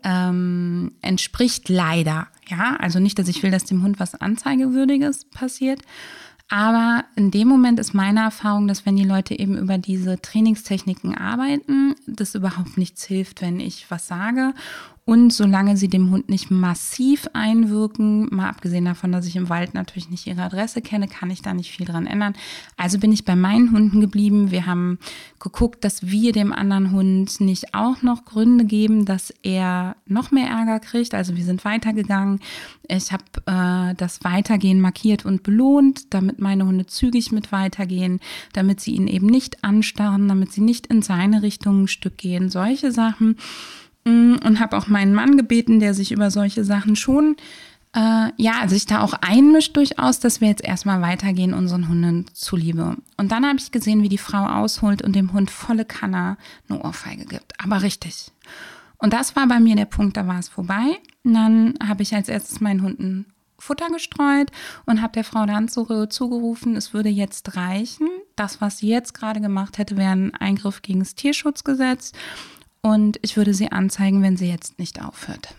ähm, 0.04 0.92
entspricht 1.02 1.70
leider. 1.70 2.28
Ja, 2.48 2.78
also 2.80 3.00
nicht, 3.00 3.20
dass 3.20 3.28
ich 3.28 3.44
will, 3.44 3.52
dass 3.52 3.66
dem 3.66 3.84
Hund 3.84 4.00
was 4.00 4.16
Anzeigewürdiges 4.16 5.26
passiert. 5.26 5.82
Aber 6.50 7.04
in 7.16 7.30
dem 7.32 7.48
Moment 7.48 7.80
ist 7.80 7.94
meine 7.94 8.22
Erfahrung, 8.22 8.68
dass 8.68 8.86
wenn 8.86 8.96
die 8.96 9.04
Leute 9.04 9.38
eben 9.38 9.58
über 9.58 9.78
diese 9.78 10.22
Trainingstechniken 10.22 11.16
arbeiten, 11.16 11.96
das 12.08 12.36
überhaupt 12.36 12.78
nichts 12.78 13.04
hilft, 13.04 13.42
wenn 13.42 13.60
ich 13.60 13.90
was 13.92 14.08
sage 14.08 14.54
und 15.08 15.32
solange 15.32 15.78
sie 15.78 15.88
dem 15.88 16.12
Hund 16.12 16.28
nicht 16.28 16.52
massiv 16.52 17.30
einwirken, 17.32 18.28
mal 18.30 18.50
abgesehen 18.50 18.84
davon, 18.84 19.13
dass 19.13 19.26
ich 19.26 19.38
im 19.38 19.48
Wald 19.48 19.74
natürlich 19.74 20.10
nicht 20.10 20.28
ihre 20.28 20.41
Adresse 20.41 20.82
kenne, 20.82 21.08
kann 21.08 21.32
ich 21.32 21.41
da 21.41 21.54
nicht 21.54 21.72
viel 21.72 21.86
dran 21.86 22.06
ändern. 22.06 22.34
Also 22.76 23.00
bin 23.00 23.13
ich 23.13 23.24
bei 23.24 23.38
meinen 23.38 23.72
Hunden 23.72 24.02
geblieben. 24.02 24.52
Wir 24.52 24.65
haben 24.65 25.00
geguckt, 25.39 25.86
dass 25.86 26.08
wir 26.08 26.34
dem 26.34 26.52
anderen 26.52 26.91
Hund 26.91 27.39
nicht 27.39 27.74
auch 27.74 28.02
noch 28.02 28.26
Gründe 28.26 28.65
geben, 28.65 29.06
dass 29.06 29.34
er 29.43 29.96
noch 30.08 30.32
mehr 30.32 30.50
Ärger 30.50 30.82
kriegt. 30.82 31.13
Also 31.13 31.38
wir 31.38 31.46
sind 31.46 31.63
weitergegangen. 31.63 32.41
Ich 32.89 33.13
habe 33.13 33.24
äh, 33.46 33.96
das 33.96 34.26
Weitergehen 34.26 34.82
markiert 34.82 35.24
und 35.24 35.41
belohnt, 35.41 36.13
damit 36.13 36.39
meine 36.39 36.65
Hunde 36.65 36.86
zügig 36.86 37.32
mit 37.32 37.54
weitergehen, 37.54 38.20
damit 38.52 38.82
sie 38.82 38.96
ihn 38.96 39.08
eben 39.08 39.28
nicht 39.28 39.63
anstarren, 39.63 40.28
damit 40.28 40.52
sie 40.52 40.60
nicht 40.60 40.88
in 40.88 41.02
seine 41.02 41.43
Richtung 41.43 41.84
ein 41.84 41.88
Stück 41.88 42.17
gehen. 42.17 42.50
Solche 42.50 42.91
Sachen. 42.91 43.38
Mm, 44.08 44.38
und 44.46 44.62
habe 44.62 44.78
auch 44.78 44.88
meinen 44.88 45.13
Mann 45.13 45.36
gebeten, 45.36 45.82
der 45.82 45.93
sich 45.93 46.13
über 46.13 46.32
solche 46.32 46.63
Sachen 46.63 46.96
schon, 46.96 47.36
äh, 47.93 48.32
ja, 48.38 48.65
sich 48.67 48.86
da 48.86 49.02
auch 49.02 49.13
einmischt 49.13 49.76
durchaus, 49.76 50.22
dass 50.22 50.39
wir 50.39 50.48
jetzt 50.48 50.63
erstmal 50.63 51.02
weitergehen 51.02 51.54
unseren 51.54 51.89
Hunden 51.89 52.26
zuliebe. 52.34 52.96
Und 53.17 53.32
dann 53.34 53.46
habe 53.46 53.60
ich 53.60 53.72
gesehen, 53.72 54.04
wie 54.04 54.10
die 54.10 54.17
Frau 54.17 54.46
ausholt 54.46 55.02
und 55.02 55.13
dem 55.13 55.34
Hund 55.34 55.52
volle 55.52 55.84
Kanner 55.84 56.38
eine 56.70 56.82
Ohrfeige 56.82 57.26
gibt. 57.26 57.54
Aber 57.62 57.82
richtig. 57.82 58.32
Und 58.98 59.12
das 59.12 59.36
war 59.36 59.46
bei 59.48 59.60
mir 59.60 59.76
der 59.76 59.86
Punkt, 59.86 60.15
da 60.15 60.26
war 60.26 60.39
es 60.39 60.48
vorbei. 60.48 61.00
Und 61.24 61.34
dann 61.34 61.74
habe 61.86 62.02
ich 62.02 62.15
als 62.15 62.30
erstes 62.30 62.62
meinen 62.62 62.84
Hunden 62.84 63.26
Futter 63.60 63.88
gestreut 63.89 64.52
und 64.86 65.02
habe 65.02 65.13
der 65.13 65.24
Frau 65.24 65.46
dann 65.46 65.67
zugerufen, 65.67 66.76
es 66.76 66.93
würde 66.93 67.10
jetzt 67.10 67.58
reichen. 67.58 68.08
Das, 68.36 68.62
was 68.62 68.78
sie 68.78 68.88
jetzt 68.88 69.13
gerade 69.15 69.41
gemacht 69.41 69.80
hätte, 69.80 69.98
wäre 69.98 70.12
ein 70.12 70.36
Eingriff 70.36 70.82
gegen 70.82 71.00
das 71.00 71.15
Tierschutzgesetz 71.15 72.13
und 72.82 73.20
ich 73.22 73.38
würde 73.38 73.54
sie 73.54 73.72
anzeigen, 73.72 74.22
wenn 74.22 74.38
sie 74.38 74.50
jetzt 74.50 74.80
nicht 74.80 75.04
aufhört. 75.04 75.56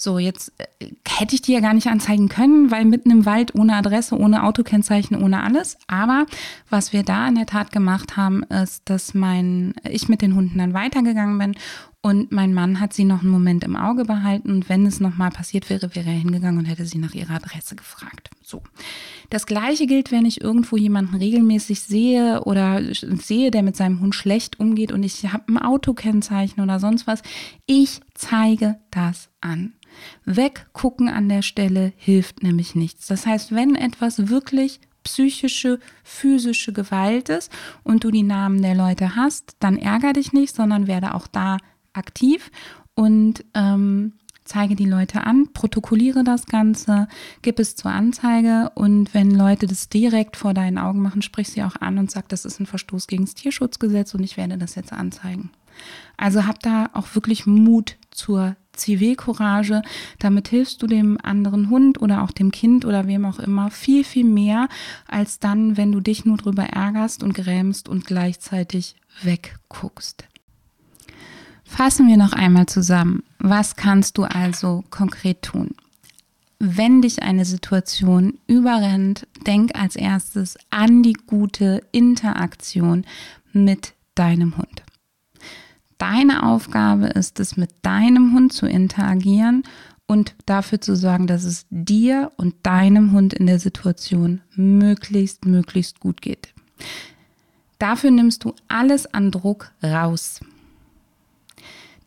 So, 0.00 0.20
jetzt 0.20 0.52
äh, 0.58 0.92
hätte 1.08 1.34
ich 1.34 1.42
die 1.42 1.52
ja 1.52 1.58
gar 1.58 1.74
nicht 1.74 1.88
anzeigen 1.88 2.28
können, 2.28 2.70
weil 2.70 2.84
mitten 2.84 3.10
im 3.10 3.26
Wald 3.26 3.56
ohne 3.56 3.74
Adresse, 3.74 4.16
ohne 4.16 4.44
Autokennzeichen, 4.44 5.20
ohne 5.20 5.42
alles. 5.42 5.76
Aber 5.88 6.26
was 6.70 6.92
wir 6.92 7.02
da 7.02 7.26
in 7.26 7.34
der 7.34 7.46
Tat 7.46 7.72
gemacht 7.72 8.16
haben, 8.16 8.44
ist, 8.44 8.88
dass 8.88 9.12
mein, 9.12 9.74
ich 9.82 10.08
mit 10.08 10.22
den 10.22 10.36
Hunden 10.36 10.58
dann 10.58 10.72
weitergegangen 10.72 11.38
bin 11.38 11.56
und 12.00 12.30
mein 12.30 12.54
Mann 12.54 12.78
hat 12.78 12.92
sie 12.92 13.04
noch 13.04 13.22
einen 13.22 13.30
Moment 13.30 13.64
im 13.64 13.74
Auge 13.74 14.04
behalten 14.04 14.52
und 14.52 14.68
wenn 14.68 14.86
es 14.86 15.00
nochmal 15.00 15.30
passiert 15.30 15.68
wäre, 15.68 15.94
wäre 15.96 16.08
er 16.08 16.18
hingegangen 16.18 16.60
und 16.60 16.66
hätte 16.66 16.86
sie 16.86 16.98
nach 16.98 17.12
ihrer 17.12 17.34
Adresse 17.34 17.74
gefragt. 17.74 18.30
So. 18.40 18.62
Das 19.30 19.46
gleiche 19.46 19.86
gilt, 19.86 20.12
wenn 20.12 20.24
ich 20.24 20.40
irgendwo 20.40 20.76
jemanden 20.76 21.16
regelmäßig 21.16 21.80
sehe 21.80 22.44
oder 22.44 22.80
sehe, 22.94 23.50
der 23.50 23.62
mit 23.62 23.76
seinem 23.76 24.00
Hund 24.00 24.14
schlecht 24.14 24.60
umgeht 24.60 24.92
und 24.92 25.02
ich 25.02 25.24
habe 25.32 25.52
ein 25.52 25.58
Autokennzeichen 25.58 26.62
oder 26.62 26.78
sonst 26.78 27.08
was. 27.08 27.22
Ich 27.66 28.00
zeige 28.14 28.78
das 28.92 29.28
an. 29.40 29.72
Weggucken 30.24 31.08
an 31.08 31.28
der 31.28 31.42
Stelle 31.42 31.92
hilft 31.96 32.44
nämlich 32.44 32.76
nichts. 32.76 33.08
Das 33.08 33.26
heißt, 33.26 33.52
wenn 33.52 33.74
etwas 33.74 34.28
wirklich 34.28 34.80
psychische, 35.02 35.80
physische 36.04 36.72
Gewalt 36.72 37.28
ist 37.28 37.50
und 37.82 38.04
du 38.04 38.10
die 38.12 38.22
Namen 38.22 38.62
der 38.62 38.74
Leute 38.74 39.16
hast, 39.16 39.56
dann 39.58 39.76
ärger 39.76 40.12
dich 40.12 40.32
nicht, 40.32 40.54
sondern 40.54 40.86
werde 40.86 41.14
auch 41.14 41.26
da 41.26 41.58
aktiv 41.98 42.50
und 42.94 43.44
ähm, 43.54 44.14
zeige 44.44 44.74
die 44.74 44.86
Leute 44.86 45.24
an, 45.24 45.48
protokolliere 45.52 46.24
das 46.24 46.46
Ganze, 46.46 47.06
gib 47.42 47.58
es 47.58 47.76
zur 47.76 47.90
Anzeige 47.90 48.70
und 48.74 49.12
wenn 49.12 49.30
Leute 49.30 49.66
das 49.66 49.88
direkt 49.90 50.36
vor 50.36 50.54
deinen 50.54 50.78
Augen 50.78 51.02
machen, 51.02 51.22
sprich 51.22 51.48
sie 51.48 51.62
auch 51.62 51.76
an 51.76 51.98
und 51.98 52.10
sag, 52.10 52.28
das 52.30 52.44
ist 52.44 52.58
ein 52.58 52.66
Verstoß 52.66 53.06
gegen 53.06 53.26
das 53.26 53.34
Tierschutzgesetz 53.34 54.14
und 54.14 54.24
ich 54.24 54.36
werde 54.36 54.56
das 54.56 54.74
jetzt 54.74 54.92
anzeigen. 54.92 55.50
Also 56.16 56.46
hab 56.46 56.60
da 56.60 56.90
auch 56.92 57.14
wirklich 57.14 57.46
Mut 57.46 57.96
zur 58.10 58.56
Zivilcourage. 58.72 59.82
Damit 60.18 60.48
hilfst 60.48 60.82
du 60.82 60.86
dem 60.86 61.18
anderen 61.22 61.70
Hund 61.70 62.00
oder 62.00 62.22
auch 62.22 62.30
dem 62.30 62.50
Kind 62.50 62.84
oder 62.84 63.06
wem 63.06 63.24
auch 63.24 63.38
immer 63.38 63.70
viel, 63.70 64.04
viel 64.04 64.24
mehr, 64.24 64.68
als 65.06 65.38
dann, 65.38 65.76
wenn 65.76 65.92
du 65.92 66.00
dich 66.00 66.24
nur 66.24 66.36
drüber 66.36 66.64
ärgerst 66.64 67.22
und 67.22 67.34
grämst 67.34 67.88
und 67.88 68.06
gleichzeitig 68.06 68.96
wegguckst. 69.22 70.26
Fassen 71.68 72.08
wir 72.08 72.16
noch 72.16 72.32
einmal 72.32 72.66
zusammen. 72.66 73.22
Was 73.38 73.76
kannst 73.76 74.18
du 74.18 74.24
also 74.24 74.82
konkret 74.90 75.42
tun? 75.42 75.76
Wenn 76.58 77.02
dich 77.02 77.22
eine 77.22 77.44
Situation 77.44 78.38
überrennt, 78.48 79.28
denk 79.46 79.78
als 79.78 79.94
erstes 79.94 80.56
an 80.70 81.04
die 81.04 81.12
gute 81.12 81.84
Interaktion 81.92 83.04
mit 83.52 83.92
deinem 84.16 84.56
Hund. 84.56 84.82
Deine 85.98 86.42
Aufgabe 86.42 87.06
ist 87.06 87.38
es, 87.38 87.56
mit 87.56 87.70
deinem 87.82 88.34
Hund 88.34 88.52
zu 88.52 88.66
interagieren 88.66 89.62
und 90.06 90.34
dafür 90.46 90.80
zu 90.80 90.96
sorgen, 90.96 91.28
dass 91.28 91.44
es 91.44 91.66
dir 91.70 92.32
und 92.36 92.54
deinem 92.64 93.12
Hund 93.12 93.34
in 93.34 93.46
der 93.46 93.60
Situation 93.60 94.40
möglichst, 94.56 95.44
möglichst 95.44 96.00
gut 96.00 96.22
geht. 96.22 96.48
Dafür 97.78 98.10
nimmst 98.10 98.42
du 98.42 98.54
alles 98.66 99.06
an 99.14 99.30
Druck 99.30 99.70
raus. 99.82 100.40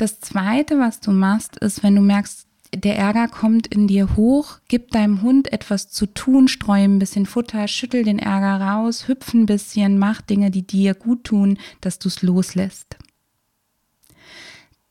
Das 0.02 0.20
Zweite, 0.20 0.80
was 0.80 1.00
du 1.00 1.12
machst, 1.12 1.58
ist, 1.58 1.84
wenn 1.84 1.96
du 1.96 2.02
merkst, 2.02 2.48
der 2.74 2.98
Ärger 2.98 3.28
kommt 3.28 3.68
in 3.68 3.86
dir 3.86 4.16
hoch, 4.16 4.58
gib 4.68 4.90
deinem 4.90 5.22
Hund 5.22 5.54
etwas 5.54 5.92
zu 5.92 6.08
tun, 6.08 6.48
streue 6.48 6.86
ein 6.86 6.98
bisschen 6.98 7.28
Futter, 7.28 7.68
schüttel 7.68 8.04
den 8.04 8.18
Ärger 8.18 8.66
raus, 8.66 9.08
hüpf 9.08 9.32
ein 9.36 9.46
bisschen, 9.46 10.00
mach 10.00 10.22
Dinge, 10.22 10.50
die 10.50 10.66
dir 10.66 10.96
gut 10.96 11.26
tun, 11.26 11.60
dass 11.82 12.00
du 12.00 12.08
es 12.08 12.24
loslässt. 12.24 12.98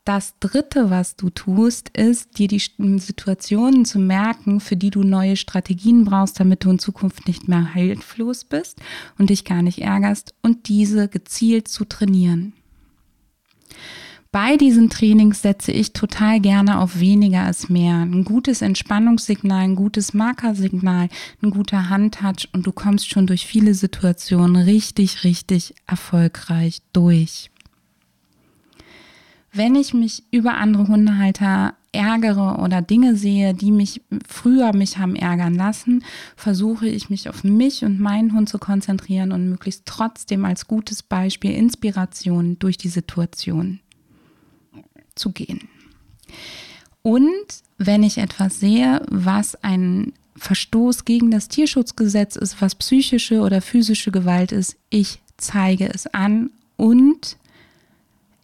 Das 0.05 0.35
Dritte, 0.39 0.89
was 0.89 1.17
du 1.17 1.29
tust, 1.29 1.89
ist, 1.89 2.37
dir 2.37 2.47
die 2.47 2.61
Situationen 2.97 3.83
zu 3.83 3.99
merken, 3.99 4.61
für 4.61 4.77
die 4.77 4.91
du 4.91 5.03
neue 5.03 5.35
Strategien 5.35 6.05
brauchst, 6.05 6.39
damit 6.39 6.63
du 6.63 6.69
in 6.69 6.79
Zukunft 6.79 7.27
nicht 7.27 7.49
mehr 7.49 7.73
heilflos 7.73 8.45
bist 8.45 8.79
und 9.17 9.29
dich 9.29 9.43
gar 9.43 9.61
nicht 9.61 9.79
ärgerst 9.79 10.35
und 10.41 10.69
diese 10.69 11.09
gezielt 11.09 11.67
zu 11.67 11.83
trainieren. 11.83 12.53
Bei 14.33 14.55
diesen 14.55 14.89
Trainings 14.89 15.41
setze 15.41 15.73
ich 15.73 15.91
total 15.91 16.39
gerne 16.39 16.79
auf 16.79 17.01
weniger 17.01 17.41
als 17.41 17.67
mehr. 17.67 17.95
Ein 17.97 18.23
gutes 18.23 18.61
Entspannungssignal, 18.61 19.63
ein 19.63 19.75
gutes 19.75 20.13
Markersignal, 20.13 21.09
ein 21.41 21.49
guter 21.49 21.89
Handtouch 21.89 22.47
und 22.53 22.65
du 22.65 22.71
kommst 22.71 23.09
schon 23.09 23.27
durch 23.27 23.45
viele 23.45 23.73
Situationen 23.73 24.55
richtig, 24.55 25.25
richtig 25.25 25.75
erfolgreich 25.85 26.81
durch. 26.93 27.51
Wenn 29.51 29.75
ich 29.75 29.93
mich 29.93 30.23
über 30.31 30.53
andere 30.53 30.87
Hundehalter 30.87 31.73
ärgere 31.91 32.59
oder 32.59 32.81
Dinge 32.81 33.17
sehe, 33.17 33.53
die 33.53 33.73
mich 33.73 34.01
früher 34.25 34.73
mich 34.73 34.97
haben 34.97 35.17
ärgern 35.17 35.55
lassen, 35.55 36.05
versuche 36.37 36.87
ich 36.87 37.09
mich 37.09 37.27
auf 37.27 37.43
mich 37.43 37.83
und 37.83 37.99
meinen 37.99 38.33
Hund 38.33 38.47
zu 38.47 38.59
konzentrieren 38.59 39.33
und 39.33 39.49
möglichst 39.49 39.85
trotzdem 39.85 40.45
als 40.45 40.67
gutes 40.67 41.03
Beispiel 41.03 41.51
Inspiration 41.51 42.57
durch 42.59 42.77
die 42.77 42.87
Situation 42.87 43.81
zu 45.21 45.31
gehen. 45.31 45.69
Und 47.03 47.45
wenn 47.77 48.03
ich 48.03 48.17
etwas 48.17 48.59
sehe, 48.59 49.01
was 49.09 49.55
ein 49.63 50.13
Verstoß 50.41 51.05
gegen 51.05 51.29
das 51.29 51.49
Tierschutzgesetz 51.49 52.35
ist, 52.35 52.61
was 52.61 52.75
psychische 52.75 53.41
oder 53.41 53.61
physische 53.61 54.11
Gewalt 54.11 54.51
ist. 54.51 54.75
Ich 54.89 55.19
zeige 55.37 55.87
es 55.93 56.07
an 56.07 56.49
und 56.77 57.37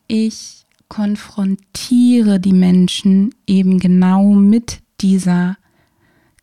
ich 0.08 0.66
konfrontiere 0.90 2.40
die 2.40 2.54
Menschen 2.54 3.34
eben 3.48 3.80
genau 3.80 4.34
mit 4.34 4.80
dieser 5.02 5.58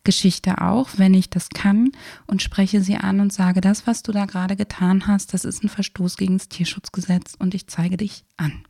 Geschichte 0.03 0.61
auch, 0.61 0.89
wenn 0.97 1.13
ich 1.13 1.29
das 1.29 1.49
kann 1.49 1.91
und 2.27 2.41
spreche 2.41 2.81
sie 2.81 2.97
an 2.97 3.21
und 3.21 3.33
sage, 3.33 3.61
das, 3.61 3.87
was 3.87 4.03
du 4.03 4.11
da 4.11 4.25
gerade 4.25 4.55
getan 4.55 5.07
hast, 5.07 5.33
das 5.33 5.45
ist 5.45 5.63
ein 5.63 5.69
Verstoß 5.69 6.17
gegen 6.17 6.37
das 6.37 6.49
Tierschutzgesetz 6.49 7.33
und 7.39 7.55
ich 7.55 7.67
zeige 7.67 7.97
dich 7.97 8.23
an. 8.37 8.65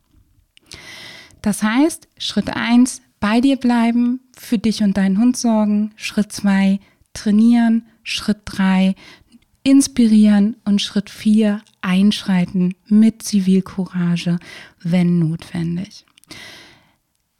Das 1.42 1.62
heißt, 1.62 2.08
Schritt 2.18 2.50
eins 2.50 3.02
bei 3.20 3.40
dir 3.40 3.56
bleiben, 3.56 4.20
für 4.36 4.58
dich 4.58 4.82
und 4.82 4.96
deinen 4.96 5.18
Hund 5.18 5.36
sorgen. 5.36 5.92
Schritt 5.96 6.32
zwei 6.32 6.80
trainieren. 7.12 7.86
Schritt 8.02 8.42
drei 8.44 8.94
inspirieren 9.62 10.56
und 10.64 10.80
Schritt 10.80 11.10
vier 11.10 11.60
einschreiten 11.80 12.74
mit 12.86 13.22
Zivilcourage, 13.22 14.38
wenn 14.80 15.18
notwendig. 15.18 16.06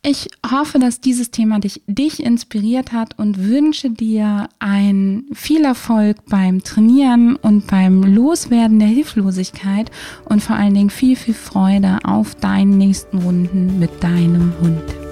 Ich 0.03 0.29
hoffe, 0.49 0.79
dass 0.79 1.01
dieses 1.01 1.33
Thema 1.33 1.59
dich, 1.59 1.83
dich 1.89 2.23
inspiriert 2.23 2.93
hat 2.93 3.19
und 3.19 3.45
wünsche 3.45 3.91
dir 3.91 4.49
ein 4.61 5.25
viel 5.33 5.65
Erfolg 5.65 6.19
beim 6.29 6.63
Trainieren 6.63 7.35
und 7.37 7.67
beim 7.67 8.03
Loswerden 8.03 8.79
der 8.79 8.89
Hilflosigkeit 8.89 9.91
und 10.27 10.43
vor 10.43 10.55
allen 10.55 10.75
Dingen 10.75 10.91
viel, 10.91 11.17
viel 11.17 11.35
Freude 11.35 11.99
auf 12.05 12.37
deinen 12.37 12.79
nächsten 12.79 13.19
Runden 13.19 13.81
mit 13.81 14.03
deinem 14.03 14.53
Hund. 14.61 15.06